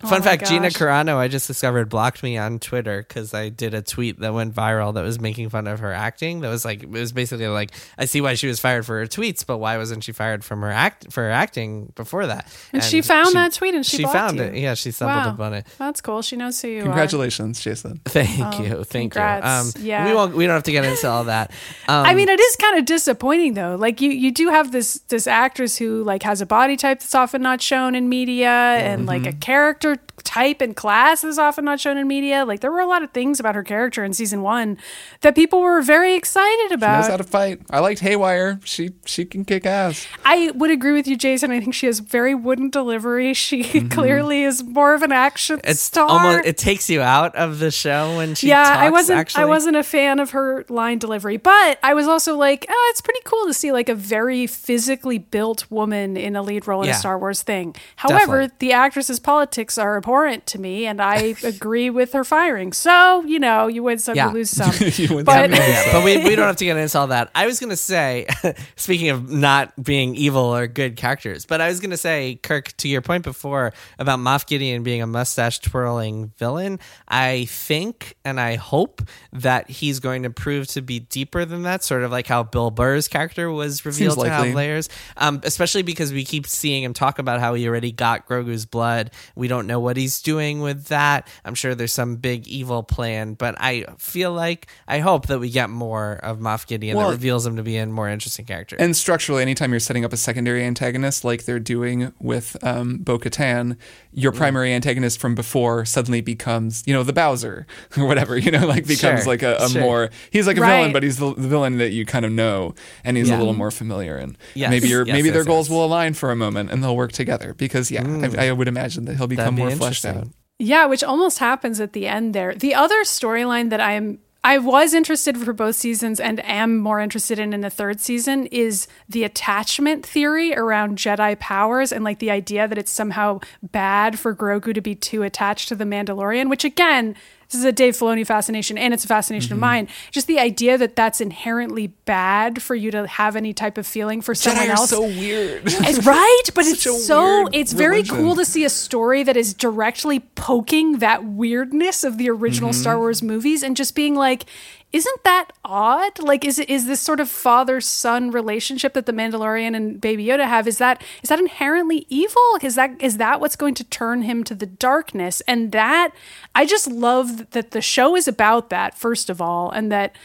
[0.00, 0.74] Fun Oh my fact: Gina gosh.
[0.74, 4.54] Carano, I just discovered, blocked me on Twitter because I did a tweet that went
[4.54, 6.40] viral that was making fun of her acting.
[6.40, 9.06] That was like, it was basically like, I see why she was fired for her
[9.06, 12.46] tweets, but why wasn't she fired from her act for her acting before that?
[12.72, 14.44] And, she found that tweet and she, blocked found you.
[14.44, 14.54] it.
[14.54, 15.32] Yeah, she stumbled Wow.
[15.34, 15.66] upon it.
[15.78, 16.22] That's cool.
[16.22, 16.84] She knows who you are.
[16.84, 18.00] Congratulations, Jason.
[18.04, 19.20] Thank you, thank you.
[19.20, 19.40] Oh.
[19.42, 20.06] Um, Yeah.
[20.06, 20.36] we won't.
[20.36, 21.50] We don't have to get into all that.
[21.88, 22.04] Um.
[22.04, 23.74] I mean, it is kind of disappointing though.
[23.74, 27.14] Like you, you do have this this actress who like has a body type that's
[27.14, 29.28] often not shown in media, and like Mm-hmm.
[29.30, 32.44] a character after type and class is often not shown in media.
[32.44, 34.78] Like there were a lot of things about her character in season one
[35.20, 36.96] that people were very excited about.
[36.98, 37.10] Knows about.
[37.10, 37.60] how to fight.
[37.70, 38.60] I liked Haywire.
[38.64, 40.06] She she can kick ass.
[40.24, 41.50] I would agree with you, Jason.
[41.50, 43.34] I think she has very wooden delivery.
[43.34, 45.70] She clearly is more of an action Mm-hmm.
[45.70, 46.08] it's star.
[46.08, 46.46] almost.
[46.46, 48.48] It takes you out of the show when she.
[48.48, 49.18] yeah, talks, I wasn't.
[49.18, 49.42] Actually.
[49.42, 53.00] I wasn't a fan of her line delivery, but I was also like, oh, it's
[53.00, 56.88] pretty cool to see like a very physically built woman in a lead role in
[56.88, 56.94] Yeah.
[56.94, 57.74] a Star Wars thing.
[57.96, 58.56] However, Definitely.
[58.58, 62.72] the actress's politics are abhorrent to me, and I agree with her firing.
[62.72, 64.28] So you know, you win some, Yeah.
[64.28, 64.72] you lose some.
[64.80, 67.30] You win but some, yeah, but we, we don't have to get into all that.
[67.34, 68.26] I was going to say,
[68.76, 72.74] speaking of not being evil or good characters, but I was going to say, Kirk,
[72.78, 78.40] to your point before about Moff Gideon being a mustache twirling villain, I think and
[78.40, 79.02] I hope
[79.32, 82.70] that he's going to prove to be deeper than that, sort of like how Bill
[82.70, 84.46] Burr's character was revealed to likely.
[84.48, 88.26] have layers, um, especially because we keep seeing him talk about how he already got
[88.26, 89.10] Grogu's blood.
[89.34, 91.28] We don't know what he's doing with that.
[91.44, 95.50] I'm sure there's some big evil plan, but I feel like I hope that we
[95.50, 98.76] get more of Moff Gideon Well- that reveals him to be a more interesting character.
[98.78, 103.18] And structurally, anytime you're setting up a secondary antagonist like they're doing with um, Bo
[103.18, 103.76] Katan,
[104.12, 104.36] your Mm.
[104.36, 108.86] primary antagonist from before suddenly becomes, you know, the Bowser or whatever, you know, like
[108.86, 109.80] becomes Sure, like a, a sure.
[109.80, 110.76] more, he's like a Right.
[110.76, 112.74] villain, but he's the, the villain that you kind of know
[113.04, 113.36] and he's Yeah.
[113.36, 114.16] a little more familiar.
[114.16, 115.70] And Yes, maybe your yes, maybe their yes, goals yes.
[115.74, 118.04] will align for a moment and they'll work together because, yeah,
[118.38, 120.28] I, I would imagine that he'll become be more fleshed out.
[120.58, 122.54] Yeah, which almost happens at the end there.
[122.54, 127.40] The other storyline that I'm I was interested for both seasons and am more interested
[127.40, 132.30] in in the third season is the attachment theory around Jedi powers and like the
[132.30, 136.64] idea that it's somehow bad for Grogu to be too attached to the Mandalorian, which
[136.64, 137.16] again,
[137.50, 139.54] this is a Dave Filoni fascination and it's a fascination Mm-hmm.
[139.54, 139.88] of mine.
[140.10, 144.20] Just the idea that that's inherently bad for you to have any type of feeling
[144.20, 144.90] for someone Jedi are else.
[144.90, 145.62] so weird.
[145.66, 148.16] It's right, but it's so it's very religion.
[148.16, 152.80] cool to see a story that is directly poking that weirdness of the original Mm-hmm.
[152.80, 154.44] Star Wars movies and just being like
[154.90, 156.18] isn't that odd?
[156.18, 160.66] Like is is this sort of father-son relationship that the Mandalorian and Baby Yoda have
[160.66, 162.42] is that is that inherently evil?
[162.62, 165.42] Is that is that what's going to turn him to the darkness?
[165.42, 166.14] And that
[166.54, 170.16] I just love that the show is about that first of all and that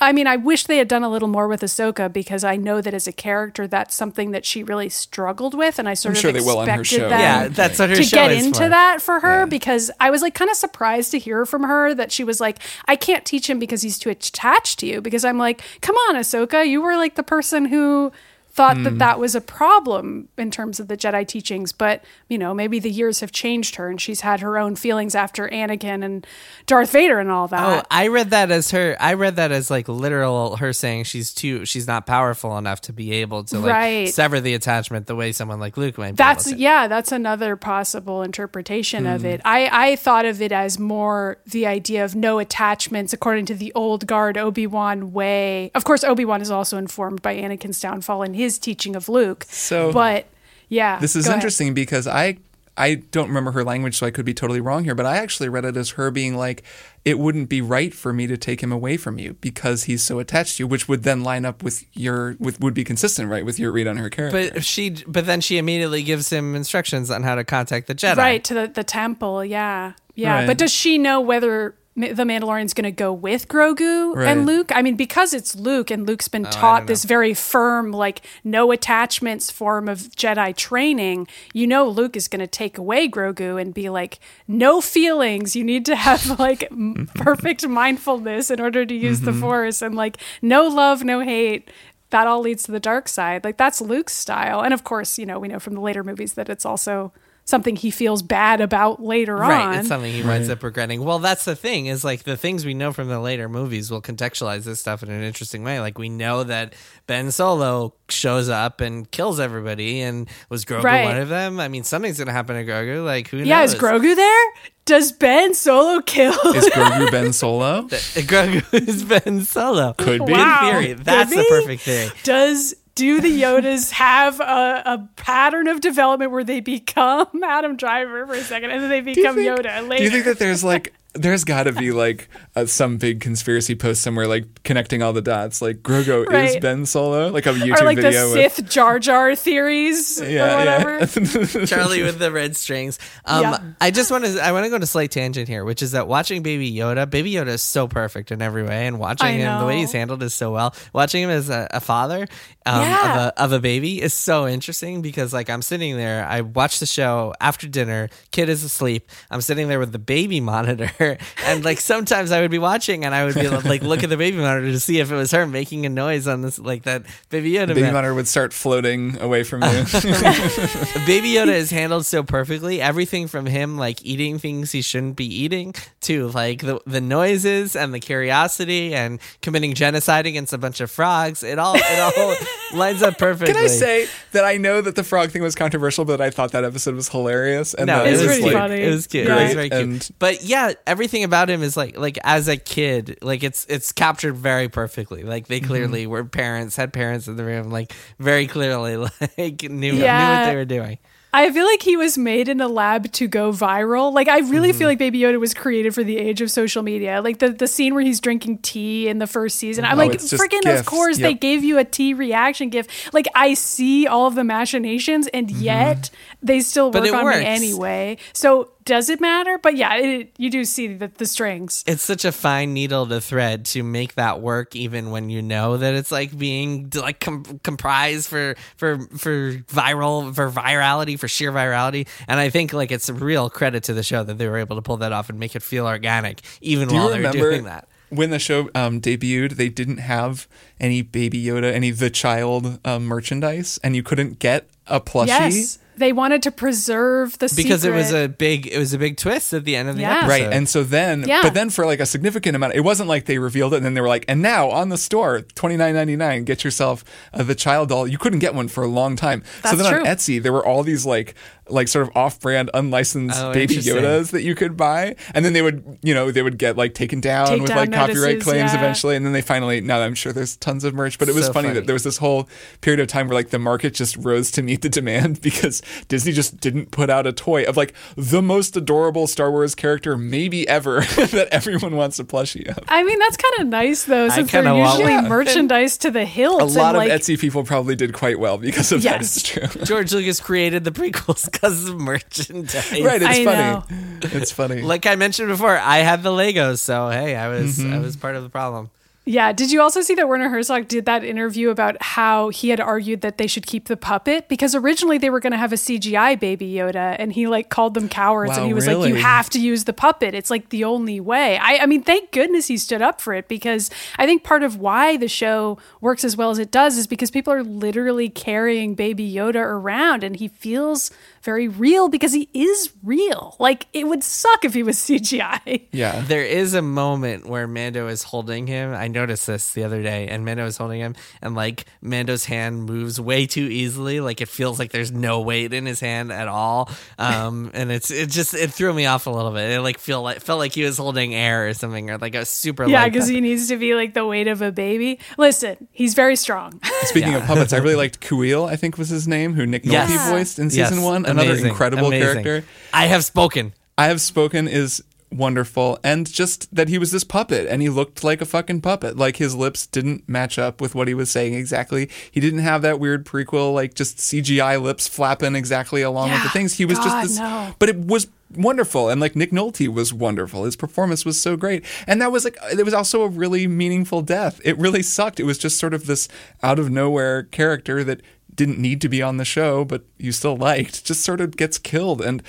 [0.00, 2.80] I mean, I wish they had done a little more with Ahsoka because I know
[2.80, 6.16] that as a character, that's something that she really struggled with, and I sort I'm
[6.16, 7.08] of sure they will on her expected show.
[7.08, 8.68] them yeah, that's what her to show get is into for.
[8.68, 12.12] that for her because I was like kind of surprised to hear from her that
[12.12, 15.00] she was like, I can't teach him because he's too attached to you.
[15.00, 18.12] Because I'm like, come on, Ahsoka, you were like the person who
[18.58, 18.82] thought Hmm.
[18.84, 22.78] that that was a problem in terms of the Jedi teachings, but you know, maybe
[22.80, 26.26] the years have changed her and she's had her own feelings after Anakin and
[26.66, 27.84] Darth Vader and all that.
[27.84, 27.86] Oh.
[27.90, 28.96] I read that as her.
[29.00, 31.64] I read that as like literal her saying she's too.
[31.64, 34.08] She's not powerful enough to be able to like Right.
[34.20, 36.12] sever the attachment the way someone like Luke might.
[36.12, 39.26] Be That's yeah, that's another possible interpretation of Hmm.
[39.34, 39.40] it.
[39.44, 43.70] I I thought of it as more the idea of no attachments according to the
[43.74, 45.70] old guard Obi-Wan way.
[45.74, 49.44] Of course Obi-Wan is also informed by Anakin's downfall and his teaching of Luke.
[49.50, 50.26] So- but
[50.68, 51.00] yeah.
[51.00, 51.38] This is go ahead.
[51.38, 52.38] interesting because I
[52.80, 54.94] I don't remember her language, so I could be totally wrong here.
[54.94, 56.62] But I actually read it as her being like,
[57.04, 60.20] "It wouldn't be right for me to take him away from you because he's so
[60.20, 63.44] attached to you," which would then line up with your with would be consistent, right,
[63.44, 64.50] with your read on her character.
[64.52, 68.16] But she, but then she immediately gives him instructions on how to contact the Jedi.
[68.16, 70.34] Right to the, the temple, yeah, yeah.
[70.34, 70.46] Right.
[70.46, 74.28] But does she know whether Ma- the Mandalorian's going to go with Grogu Right.
[74.28, 74.70] and Luke?
[74.74, 78.70] I mean, because it's Luke, and Luke's been Oh, taught this very firm, like no
[78.72, 81.26] attachments form of Jedi training.
[81.52, 85.56] You know, Luke is going to take away Grogu and be like, no feelings.
[85.56, 86.70] You need to have like
[87.14, 91.70] perfect mindfulness in order to use the Force, and like no love, no hate.
[92.10, 93.44] That all leads to the dark side.
[93.44, 96.32] Like that's Luke's style, and of course, you know, we know from the later movies
[96.34, 97.12] that it's also
[97.48, 99.68] something he feels bad about later Right, on.
[99.70, 101.02] Right, it's something he winds up regretting.
[101.02, 104.02] Well, that's the thing is like the things we know from the later movies will
[104.02, 105.80] contextualize this stuff in an interesting way.
[105.80, 106.74] Like we know that
[107.06, 111.04] Ben Solo shows up and kills everybody, and was Grogu Right.
[111.06, 111.58] one of them?
[111.58, 113.02] I mean, something's gonna happen to Grogu.
[113.04, 113.46] Like who knows?
[113.46, 113.74] yeah, knows?
[113.74, 114.46] is Grogu there?
[114.84, 116.32] Does Ben Solo kill?
[116.54, 117.82] is Grogu Ben Solo?
[117.88, 119.94] Grogu is Ben Solo.
[119.94, 120.32] Could be.
[120.32, 120.70] Wow.
[120.80, 120.92] Theory.
[120.94, 121.48] That's Could the be.
[121.48, 122.10] perfect theory.
[122.24, 128.26] does do the Yodas have a, a pattern of development where they become Adam Driver
[128.26, 129.98] for a second and then they become think- Yoda later?
[129.98, 133.74] Do you think that there's like there's got to be like uh, some big conspiracy
[133.74, 137.80] post somewhere like connecting all the dots like Grogu is Ben Solo like a YouTube
[137.80, 140.98] or like the video with Sith Jar Jar theories or whatever?
[140.98, 141.06] yeah.
[141.66, 142.98] Charlie with the red strings.
[143.24, 143.58] Um, Yeah.
[143.80, 145.92] I just want to I want to go on a slight tangent here, which is
[145.92, 149.58] that watching Baby Yoda, Baby Yoda is so perfect in every way, and watching him
[149.60, 150.74] the way he's handled is so well.
[150.92, 152.26] Watching him as a, a father
[152.68, 153.10] um, Yeah.
[153.10, 156.78] of a of a baby is so interesting because like I'm sitting there, I watch
[156.80, 161.64] the show after dinner, kid is asleep, I'm sitting there with the baby monitor, and
[161.64, 164.36] like sometimes I would be watching and I would be like look at the baby
[164.38, 167.52] monitor to see if it was her making a noise on this like that Baby
[167.52, 167.68] Yoda.
[167.68, 167.92] Baby man.
[167.94, 169.68] monitor would start floating away from you.
[171.06, 172.80] Baby Yoda is handled so perfectly.
[172.80, 177.76] Everything from him like eating things he shouldn't be eating to like the the noises
[177.76, 181.42] and the curiosity and committing genocide against a bunch of frogs.
[181.42, 182.34] It all it all
[182.72, 183.54] lines up perfectly.
[183.54, 186.52] Can I say that I know that the frog thing was controversial, but I thought
[186.52, 187.74] that episode was hilarious.
[187.74, 188.52] And No, that it was pretty cute.
[188.52, 188.82] funny.
[188.82, 189.26] It was cute.
[189.26, 189.44] It Yeah.
[189.44, 189.82] was very cute.
[189.82, 193.92] And- but yeah, everything about him is like like as a kid, like it's it's
[193.92, 195.22] captured very perfectly.
[195.22, 195.68] Like they mm-hmm.
[195.68, 198.96] clearly were parents, had parents in the room, like very clearly
[199.38, 200.98] like knew knew what they were doing.
[201.32, 204.12] I feel like he was made in a lab to go viral.
[204.14, 204.78] Like I really Mm-hmm.
[204.78, 207.20] feel like Baby Yoda was created for the age of social media.
[207.20, 209.84] Like the, the scene where he's drinking tea in the first season.
[209.84, 213.12] I'm Oh, like, freaking of course they gave you a tea reaction gif.
[213.12, 216.10] Like I see all of the machinations and yet
[216.42, 217.38] they still work on works.
[217.38, 218.16] me anyway.
[218.32, 219.58] So does it matter?
[219.58, 221.84] But yeah, it, you do see the, the strings.
[221.86, 225.76] it's such a fine needle to thread to make that work even when you know
[225.76, 231.52] that it's like being like com- comprised for for for viral for virality for sheer
[231.52, 234.56] virality and i think like it's a real credit to the show that they were
[234.56, 237.64] able to pull that off and make it feel organic even Do while they're doing
[237.64, 239.56] that when the show um, debuted?
[239.56, 240.48] They didn't have
[240.80, 245.26] any Baby Yoda, any the child um, merchandise, and you couldn't get a plushie.
[245.26, 245.78] Yes.
[245.98, 249.52] They wanted to preserve the because it was a big it was a big twist
[249.52, 250.18] at the end of the Yeah.
[250.18, 251.42] episode Right, and so then, Yeah.
[251.42, 253.94] but then for like a significant amount, it wasn't like they revealed it and then
[253.94, 257.42] they were like, and now on the store, twenty nine ninety nine, get yourself uh,
[257.42, 258.06] the child doll.
[258.06, 259.42] You couldn't get one for a long time.
[259.64, 260.00] so then true.
[260.00, 261.34] on Etsy, there were all these like,
[261.70, 263.76] like sort of off brand, unlicensed Oh, baby.
[263.76, 266.94] Yodas that you could buy, and then they would, you know, they would get like
[266.94, 268.78] taken down Take with down like copyright claims yeah.
[268.78, 269.80] eventually, and then they finally.
[269.80, 271.80] Now I'm sure there's tons of merch, but it was So funny, funny.
[271.80, 272.48] that there was this whole
[272.80, 276.32] period of time where like the market just rose to meet the demand because Disney
[276.32, 280.68] just didn't put out a toy of like the most adorable Star Wars character maybe
[280.68, 282.84] ever that everyone wants a plushie of.
[282.88, 285.28] I mean, that's kind of nice though, since they're usually one.
[285.28, 286.60] merchandise to the hilt.
[286.60, 289.20] A lot and, of like, Etsy people probably did quite well because of that.
[289.20, 289.36] Yes.
[289.36, 289.84] It's true.
[289.84, 293.56] george lucas created the prequels because of merchandise right, it's I funny.
[293.58, 293.84] know.
[294.22, 294.82] It's funny.
[294.82, 297.92] like i mentioned before i had the legos so hey i was Mm-hmm.
[297.94, 298.90] i was part of the problem
[299.28, 299.52] Yeah.
[299.52, 303.20] Did you also see that Werner Herzog did that interview about how he had argued
[303.20, 306.40] that they should keep the puppet because originally they were going to have a CGI
[306.40, 309.60] baby Yoda and he like called them cowards and he was like, you have to
[309.60, 310.32] use the puppet.
[310.34, 311.58] It's like the only way.
[311.58, 314.78] I, I mean, thank goodness he stood up for it because I think part of
[314.80, 318.94] why the show works as well as it does is because people are literally carrying
[318.94, 321.10] baby Yoda around and he feels
[321.42, 323.56] very real because he is real.
[323.58, 325.86] Like it would suck if he was CGI.
[325.92, 326.20] yeah.
[326.26, 328.92] There is a moment where Mando is holding him.
[328.94, 332.84] I noticed this the other day, and Mando is holding him, and like Mando's hand
[332.84, 334.20] moves way too easily.
[334.20, 336.90] Like it feels like there's no weight in his hand at all.
[337.18, 339.70] Um, and it's it just it threw me off a little bit.
[339.70, 342.44] It like feel like felt like he was holding air or something, or like a
[342.44, 345.18] super Yeah, because he needs to be like the weight of a baby.
[345.36, 346.80] Listen, he's very strong.
[347.02, 349.92] Speaking of puppets, I really liked Kuil, I think was his name, who Nick Nolte
[350.08, 350.30] Yes.
[350.30, 350.88] voiced in Yes.
[350.90, 351.24] season one.
[351.30, 351.68] Another Amazing.
[351.68, 352.42] incredible Amazing.
[352.42, 352.68] character.
[352.92, 353.72] I have spoken.
[353.96, 358.24] I have spoken is wonderful and just that he was this puppet and he looked
[358.24, 361.52] like a fucking puppet like his lips didn't match up with what he was saying
[361.52, 366.42] exactly he didn't have that weird prequel like just cgi lips flapping exactly along with
[366.42, 367.74] the things he was God, just this no.
[367.78, 371.84] but it was wonderful and like nick nolte was wonderful his performance was so great
[372.06, 375.44] and that was like it was also a really meaningful death it really sucked it
[375.44, 376.28] was just sort of this
[376.62, 378.22] out of nowhere character that
[378.58, 381.78] didn't need to be on the show, but you still liked, just sort of gets
[381.78, 382.20] killed.
[382.20, 382.42] And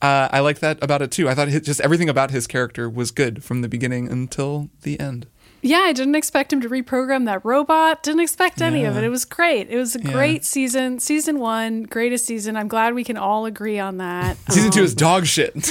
[0.00, 1.28] uh, I like that about it too.
[1.28, 5.26] I thought just everything about his character was good from the beginning until the end.
[5.66, 8.02] Yeah, I didn't expect him to reprogram that robot.
[8.04, 9.02] Didn't expect any of it.
[9.04, 9.68] It was great.
[9.68, 10.12] It was a Yeah.
[10.12, 11.00] great season.
[11.00, 12.56] Season one, greatest season.
[12.56, 14.36] I'm glad we can all agree on that.
[14.50, 15.54] Season two Um, is dog shit.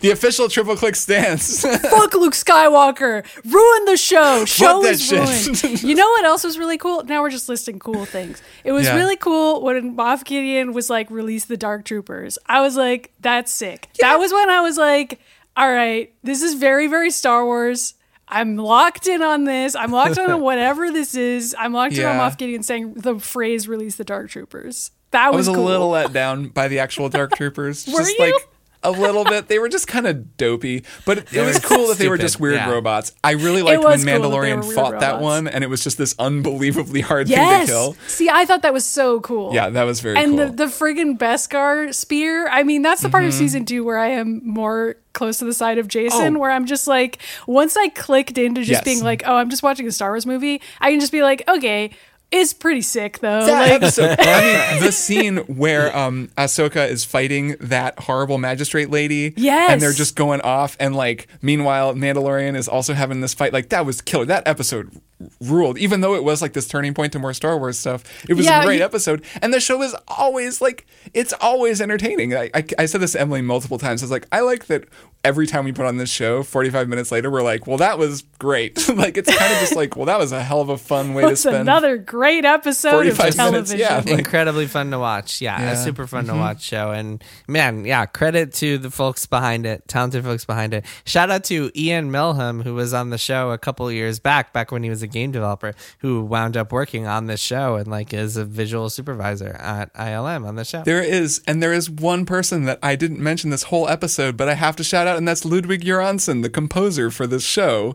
[0.00, 1.62] the official triple click stance.
[1.62, 3.24] Fuck Luke Skywalker.
[3.44, 4.44] Ruin the show.
[4.44, 5.62] Show is shit.
[5.64, 5.82] ruined.
[5.82, 7.04] you know what else was really cool?
[7.04, 8.42] Now we're just listing cool things.
[8.64, 8.96] It was Yeah.
[8.96, 12.38] really cool when Moff Gideon was like, release the Dark Troopers.
[12.46, 13.88] I was like, that's sick.
[14.00, 15.20] That was when I was like,
[15.56, 17.94] all right, this is very, very Star Wars.
[18.32, 19.76] I'm locked in on this.
[19.76, 21.54] I'm locked in on whatever this is.
[21.58, 22.28] I'm locked in on Yeah.
[22.30, 25.64] Moff Gideon saying the phrase "release the Dark Troopers." That I was, was a cool.
[25.64, 27.86] little let down by the actual Dark Troopers.
[27.92, 28.24] Were just you?
[28.32, 28.48] like
[28.84, 29.48] a little bit.
[29.48, 32.18] They were just kind of dopey, but it, it was were cool that they were
[32.18, 32.70] just weird yeah.
[32.70, 33.12] robots.
[33.22, 35.62] I really liked was when cool that they Mandalorian were weird fought that one, and
[35.64, 37.94] it was just this unbelievably hard thing to kill.
[38.06, 39.54] See, I thought that was so cool.
[39.54, 40.46] Yeah, that was very and cool.
[40.48, 42.48] the the friggin' Beskar spear.
[42.48, 43.28] I mean, that's the part Mm-hmm.
[43.28, 46.40] of season two where I am more close to the side of Jason, Oh.
[46.40, 48.84] where I'm just like, once I clicked into just Yes.
[48.84, 50.60] being like, oh, I'm just watching a Star Wars movie.
[50.80, 51.90] I can just be like, okay,
[52.32, 53.46] it's pretty sick though.
[53.46, 54.16] that like, episode.
[54.18, 59.34] I mean, the scene where um, Ahsoka is fighting that horrible magistrate lady.
[59.36, 59.70] Yes.
[59.70, 60.76] And they're just going off.
[60.80, 63.52] And, like, meanwhile, Mandalorian is also having this fight.
[63.52, 64.24] Like, that was killer.
[64.24, 65.00] That episode
[65.40, 65.78] ruled.
[65.78, 68.46] Even though it was, like, this turning point to more Star Wars stuff, it was
[68.46, 69.24] Yeah, a great you- episode.
[69.40, 72.34] And the show is always, like, it's always entertaining.
[72.34, 74.02] I, I, I said this to Emily multiple times.
[74.02, 74.84] I was like, I like that
[75.24, 78.22] every time we put on this show, 45 minutes later, we're like, well, that was
[78.40, 78.88] great.
[78.96, 81.22] like, it's kind of just like, well, that was a hell of a fun way
[81.22, 81.56] to it's spend.
[81.56, 83.52] another great episode of television.
[83.52, 83.96] minutes, yeah.
[83.98, 85.40] Like- incredibly fun to watch.
[85.40, 85.70] Yeah, Yeah.
[85.72, 86.34] a super fun Mm-hmm.
[86.34, 86.90] to watch show.
[86.90, 90.84] And man, yeah, credit to the folks behind it, talented folks behind it.
[91.04, 94.52] Shout out to Ian Milham, who was on the show a couple of years back,
[94.52, 97.86] back when he was a game developer, who wound up working on this show and
[97.86, 100.82] like is a visual supervisor at ILM on the show.
[100.82, 104.48] There is, and there is one person that I didn't mention this whole episode, but
[104.48, 107.94] I have to shout out, and that's Ludwig Göransson, the composer for this show.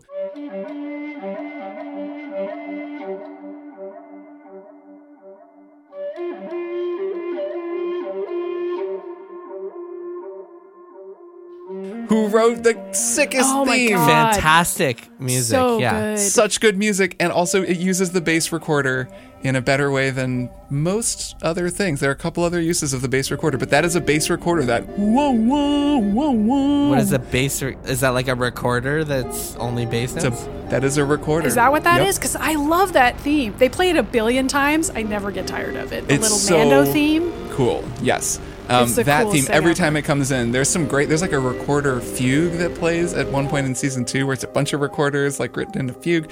[12.54, 13.96] Who the sickest Oh my theme?
[13.96, 14.34] God.
[14.34, 15.54] Fantastic music.
[15.54, 16.14] So yeah.
[16.14, 16.18] good.
[16.18, 19.08] Such good music, and also it uses the bass recorder
[19.42, 22.00] in a better way than most other things.
[22.00, 24.28] There are a couple other uses of the bass recorder, but that is a bass
[24.30, 26.88] recorder that whoa whoa whoa whoa.
[26.90, 27.62] What is a bass?
[27.62, 30.42] Re- is that like a recorder that's only bass It's notes?
[30.44, 31.46] a, that is a recorder.
[31.46, 32.08] Is that what that Yep.
[32.08, 32.18] is?
[32.18, 33.54] Because I love that theme.
[33.58, 34.90] They play it a billion times.
[34.94, 36.08] I never get tired of it.
[36.08, 37.32] The It's little so Mando theme.
[37.50, 37.84] Cool.
[38.02, 38.40] Yes.
[38.68, 40.52] Um, that coolest theme every time it comes in.
[40.52, 41.08] There's some great.
[41.08, 44.44] There's like a recorder fugue that plays at one point in season two, where it's
[44.44, 46.30] a bunch of recorders like written in a fugue.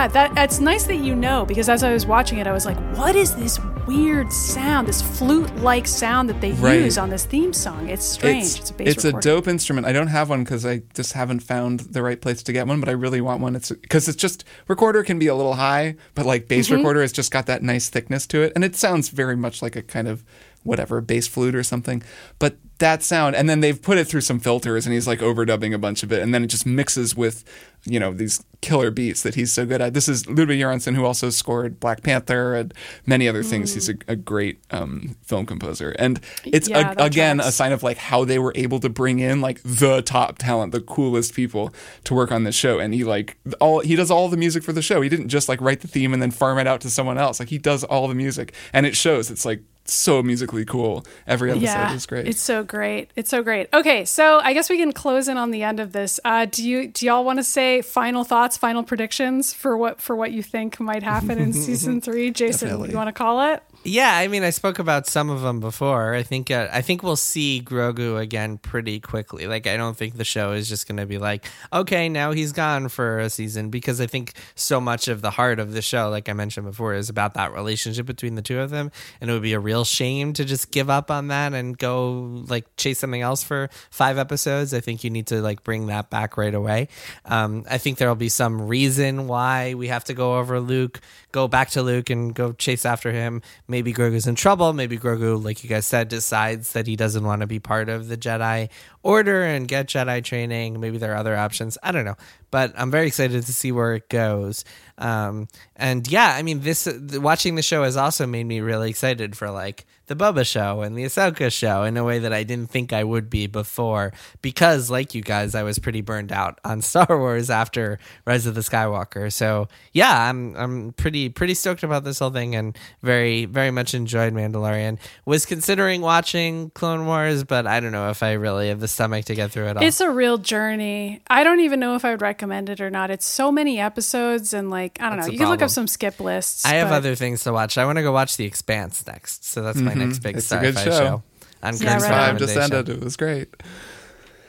[0.00, 2.64] Yeah, that it's nice that you know because as I was watching it, I was
[2.64, 4.88] like, "What is this weird sound?
[4.88, 6.80] This flute-like sound that they Right.
[6.80, 7.90] use on this theme song?
[7.90, 8.60] It's strange.
[8.60, 9.86] It's, a bass it's a dope instrument.
[9.86, 12.80] I don't have one because I just haven't found the right place to get one,
[12.80, 13.54] but I really want one.
[13.54, 16.76] It's because it's just recorder can be a little high, but like bass Mm-hmm.
[16.76, 19.76] recorder has just got that nice thickness to it, and it sounds very much like
[19.76, 20.24] a kind of
[20.62, 22.02] whatever bass flute or something.
[22.38, 25.72] But that sound, and then they've put it through some filters, and he's like overdubbing
[25.72, 27.44] a bunch of it, and then it just mixes with
[27.86, 29.94] you know these killer beats that he's so good at.
[29.94, 32.74] This is Ludwig Göransson, who also scored Black Panther and
[33.06, 33.72] many other things.
[33.72, 36.70] He's a, a great um, film composer, and it's Mm.
[36.70, 39.60] Yeah, a, again a sign of like how they were able to bring in like
[39.64, 41.72] the top talent, the coolest people
[42.04, 42.78] to work on this show.
[42.78, 45.00] And he like all he does all the music for the show.
[45.00, 47.40] He didn't just like write the theme and then farm it out to someone else.
[47.40, 49.30] Like he does all the music, and it shows.
[49.30, 49.62] It's like
[49.94, 51.04] so musically cool.
[51.26, 52.28] Every episode yeah, is great.
[52.28, 53.10] It's so great.
[53.16, 53.68] It's so great.
[53.72, 56.20] Okay, so I guess we can close in on the end of this.
[56.24, 60.16] Uh, do you do y'all want to say final thoughts, final predictions for what for
[60.16, 62.30] what you think might happen in season three?
[62.30, 62.90] Jason, Definitely.
[62.90, 63.62] you want to call it?
[63.82, 66.12] Yeah, I mean, I spoke about some of them before.
[66.14, 69.46] I think uh, I think we'll see Grogu again pretty quickly.
[69.46, 72.52] Like, I don't think the show is just going to be like, okay, now he's
[72.52, 76.10] gone for a season because I think so much of the heart of the show,
[76.10, 79.32] like I mentioned before, is about that relationship between the two of them, and it
[79.32, 82.98] would be a real shame to just give up on that and go like chase
[82.98, 84.74] something else for five episodes.
[84.74, 86.88] I think you need to like bring that back right away.
[87.24, 91.00] Um, I think there'll be some reason why we have to go over Luke,
[91.32, 93.42] go back to Luke, and go chase after him.
[93.68, 94.72] Maybe Grogu's in trouble.
[94.72, 98.08] Maybe Grogu, like you guys said, decides that he doesn't want to be part of
[98.08, 98.68] the Jedi
[99.02, 100.80] Order and get Jedi training.
[100.80, 101.78] Maybe there are other options.
[101.82, 102.16] I don't know,
[102.50, 104.64] but I'm very excited to see where it goes.
[104.98, 109.36] Um, and yeah, I mean, this watching the show has also made me really excited
[109.36, 112.68] for like the Boba show and the Ahsoka show in a way that I didn't
[112.68, 114.12] think I would be before.
[114.42, 118.56] Because, like you guys, I was pretty burned out on Star Wars after Rise of
[118.56, 119.32] the Skywalker.
[119.32, 123.94] So yeah, I'm I'm pretty pretty stoked about this whole thing and very very much
[123.94, 124.98] enjoyed Mandalorian.
[125.26, 129.26] Was considering watching Clone Wars, but I don't know if I really have the stomach
[129.26, 129.84] to get through it all.
[129.84, 131.22] It's a real journey.
[131.30, 133.12] I don't even know if I would recommend it or not.
[133.12, 135.30] It's so many episodes, and like I don't That's know.
[135.30, 136.66] a You can look up some skip lists.
[136.66, 137.78] I have but- other things to watch.
[137.78, 139.44] I want to go watch The Expanse next.
[139.44, 139.99] So that's my mm-hmm.
[140.06, 140.90] Next big It's a sci-fi good show.
[140.98, 141.22] show.
[141.62, 142.10] On Yeah, Greg's right.
[142.10, 142.76] Five just recommendation.
[142.88, 142.96] ended.
[142.98, 143.48] It was great.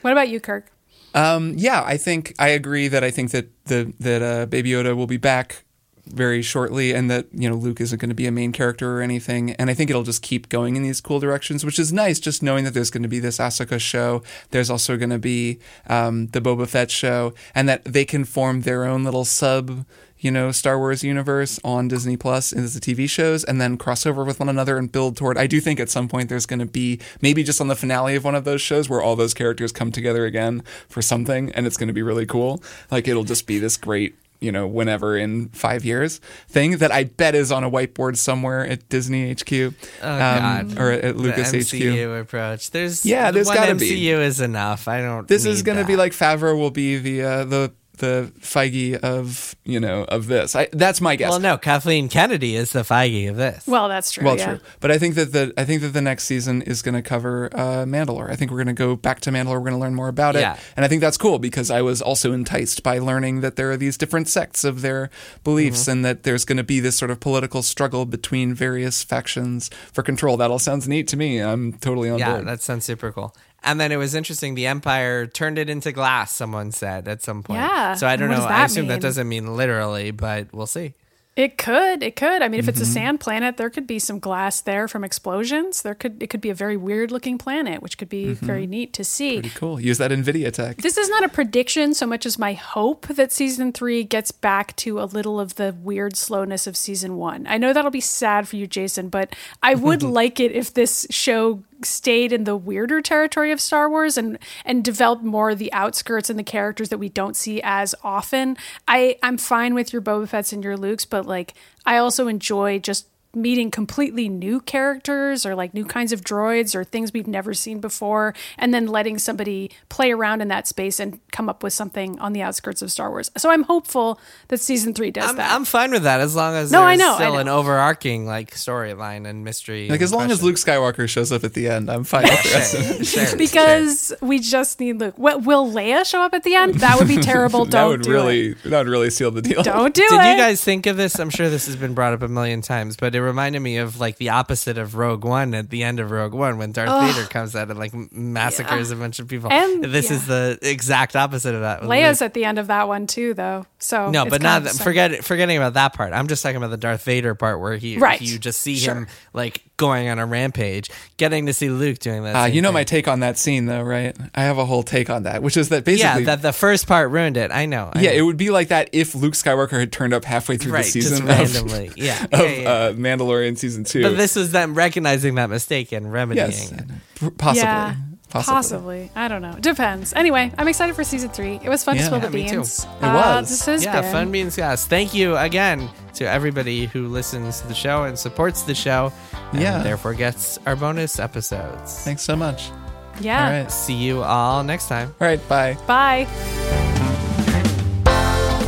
[0.01, 0.71] What about you, Kirk?
[1.13, 4.95] Um, yeah, I think I agree that I think that the that uh, Baby Yoda
[4.95, 5.63] will be back
[6.07, 9.01] very shortly, and that you know Luke isn't going to be a main character or
[9.01, 9.51] anything.
[9.51, 12.19] And I think it'll just keep going in these cool directions, which is nice.
[12.19, 15.59] Just knowing that there's going to be this Ahsoka show, there's also going to be
[15.87, 19.85] um, the Boba Fett show, and that they can form their own little sub.
[20.21, 24.05] You know, Star Wars universe on Disney Plus as the TV shows, and then cross
[24.05, 25.37] over with one another and build toward.
[25.37, 28.15] I do think at some point there's going to be maybe just on the finale
[28.15, 31.65] of one of those shows where all those characters come together again for something, and
[31.65, 32.61] it's going to be really cool.
[32.91, 36.17] Like it'll just be this great you know, whenever in five years
[36.49, 40.79] thing that I bet is on a whiteboard somewhere at Disney HQ Oh, God.
[40.79, 41.65] or at Lucas the HQ.
[41.83, 42.71] MCU approach.
[42.71, 43.91] There's Yeah, there's one gotta be.
[43.91, 44.87] MCU is enough.
[44.87, 45.27] I don't.
[45.27, 49.55] This is going to be like Favreau will be the uh, the the Feige of
[49.63, 50.55] you know of this.
[50.55, 51.29] I, that's my guess.
[51.29, 53.67] Well, no, Kathleen Kennedy is the Feige of this.
[53.67, 54.25] Well, that's true.
[54.25, 54.45] Well, yeah.
[54.55, 57.01] true, but I think that the I think that the next season is going to
[57.01, 58.29] cover uh, Mandalore.
[58.31, 59.53] I think we're going to go back to Mandalore.
[59.53, 60.57] We're going to learn more about it, Yeah.
[60.75, 63.77] and I think that's cool because I was also enticed by learning that there are
[63.77, 65.09] these different sects of their
[65.43, 65.91] beliefs, Mm-hmm.
[65.91, 70.01] and that there's going to be this sort of political struggle between various factions for
[70.03, 70.37] control.
[70.37, 71.39] That all sounds neat to me.
[71.39, 72.47] I'm totally on yeah, board.
[72.47, 73.35] that sounds super cool.
[73.63, 74.55] And then it was interesting.
[74.55, 76.31] The Empire turned it into glass.
[76.31, 77.59] Someone said at some point.
[77.59, 77.93] Yeah.
[77.93, 78.45] So I don't What know.
[78.45, 80.93] I that assume that doesn't mean literally, but we'll see.
[81.37, 82.03] It could.
[82.03, 82.41] It could.
[82.41, 82.91] I mean, if it's a Mm-hmm.
[82.93, 85.81] sand planet, there could be some glass there from explosions.
[85.81, 86.21] There could.
[86.21, 89.35] It could be a very weird looking planet, which could be very neat to see.
[89.39, 89.79] Pretty cool.
[89.79, 90.77] Use that Nvidia tech.
[90.77, 94.75] This is not a prediction so much as my hope that season three gets back
[94.77, 97.47] to a little of the weird slowness of season one.
[97.47, 99.33] I know that'll be sad for you, Jason, but
[99.63, 104.17] I would like it if this show stayed in the weirder territory of Star Wars
[104.17, 108.57] and and developed more the outskirts and the characters that we don't see as often.
[108.87, 111.53] I I'm fine with your Boba Fett's and your Luke's, but like
[111.85, 116.83] I also enjoy just meeting completely new characters or like new kinds of droids or
[116.83, 121.19] things we've never seen before and then letting somebody play around in that space and
[121.31, 123.31] come up with something on the outskirts of Star Wars.
[123.37, 124.19] So I'm hopeful
[124.49, 125.51] that season 3 does I'm, that.
[125.51, 127.39] I'm fine with that as long as No, there's I know, I still know.
[127.39, 129.83] an overarching like storyline and mystery.
[129.89, 130.41] Like and as long as.
[130.43, 133.07] Luke Skywalker shows up at the end, I'm fine with the rest.
[133.13, 135.13] Sure, sure, because we just need Luke.
[135.17, 136.75] What, will Leia show up at the end?
[136.75, 137.65] That would be terrible.
[137.65, 138.63] that Don't would do really it.
[138.65, 139.61] that would really seal the deal.
[139.63, 140.17] Don't do Did it.
[140.23, 141.19] Did you guys think of this?
[141.19, 143.99] I'm sure this has been brought up a million times, but it reminded me of
[143.99, 147.27] like the opposite of Rogue One at the end of Rogue One when Darth Vader
[147.27, 149.51] comes out and like m- massacres a bunch of people.
[149.51, 150.15] And- this yeah.
[150.17, 151.81] is the exact opposite of that.
[151.81, 152.27] with Leia's Luke.
[152.27, 153.65] at the end of that one too, though.
[153.79, 156.13] So no, it's but not of the that, forget forgetting about that part.
[156.13, 158.21] I'm just talking about the Darth Vader part where he Right.
[158.21, 158.93] you just see Sure.
[158.95, 162.35] him like going on a rampage, getting to see Luke doing that.
[162.35, 162.73] Uh, you know thing.
[162.75, 164.15] my take on that scene, though, right?
[164.35, 166.85] I have a whole take on that, which is that yeah, basically, that the first
[166.87, 167.49] part ruined it.
[167.51, 167.89] I know.
[167.91, 168.17] I yeah, know.
[168.17, 170.91] it would be like that if Luke Skywalker had turned up halfway through right, the
[170.99, 171.91] just season of, randomly.
[171.95, 172.69] Yeah, of yeah, yeah.
[172.69, 174.01] Uh, Mandalorian season two.
[174.03, 177.37] but this was them recognizing that mistake and remedying yes, it.
[177.37, 177.95] Possibly, Yeah,
[178.29, 178.53] possibly.
[178.55, 179.11] possibly.
[179.15, 179.55] I don't know.
[179.59, 180.13] Depends.
[180.13, 181.59] Anyway, I'm excited for season three.
[181.63, 182.01] It was fun Yeah.
[182.01, 182.55] to spill Yeah, the me too.
[182.57, 182.79] beans.
[183.01, 183.49] It Uh, was.
[183.49, 184.11] this has Yeah, been.
[184.11, 184.85] fun beanscast.
[184.87, 189.11] Thank you again to everybody who listens to the show and supports the show.
[189.51, 189.79] And Yeah.
[189.83, 191.99] therefore gets our bonus episodes.
[192.03, 192.71] Thanks so much.
[193.19, 193.45] Yeah.
[193.45, 195.13] All right, See you all next time.
[195.21, 195.77] all right, bye.
[195.85, 197.00] Bye.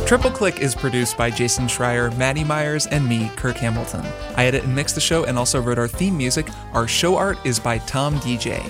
[0.06, 4.04] Triple Click is produced by Jason Schreier, Maddy Myers, and me, Kirk Hamilton.
[4.36, 6.46] I edit and mix the show and also wrote our theme music.
[6.74, 8.62] Our show art is by Tom DJ.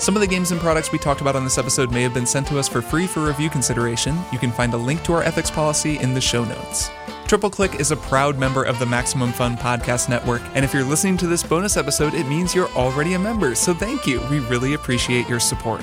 [0.00, 2.26] Some of the games and products we talked about on this episode may have been
[2.26, 4.18] sent to us for free for review consideration.
[4.32, 6.90] You can find a link to our ethics policy in the show notes.
[7.28, 10.82] Triple Click is a proud member of the Maximum Fun Podcast Network, and if you're
[10.82, 14.20] listening to this bonus episode, it means you're already a member, so thank you.
[14.28, 15.82] We really appreciate your support.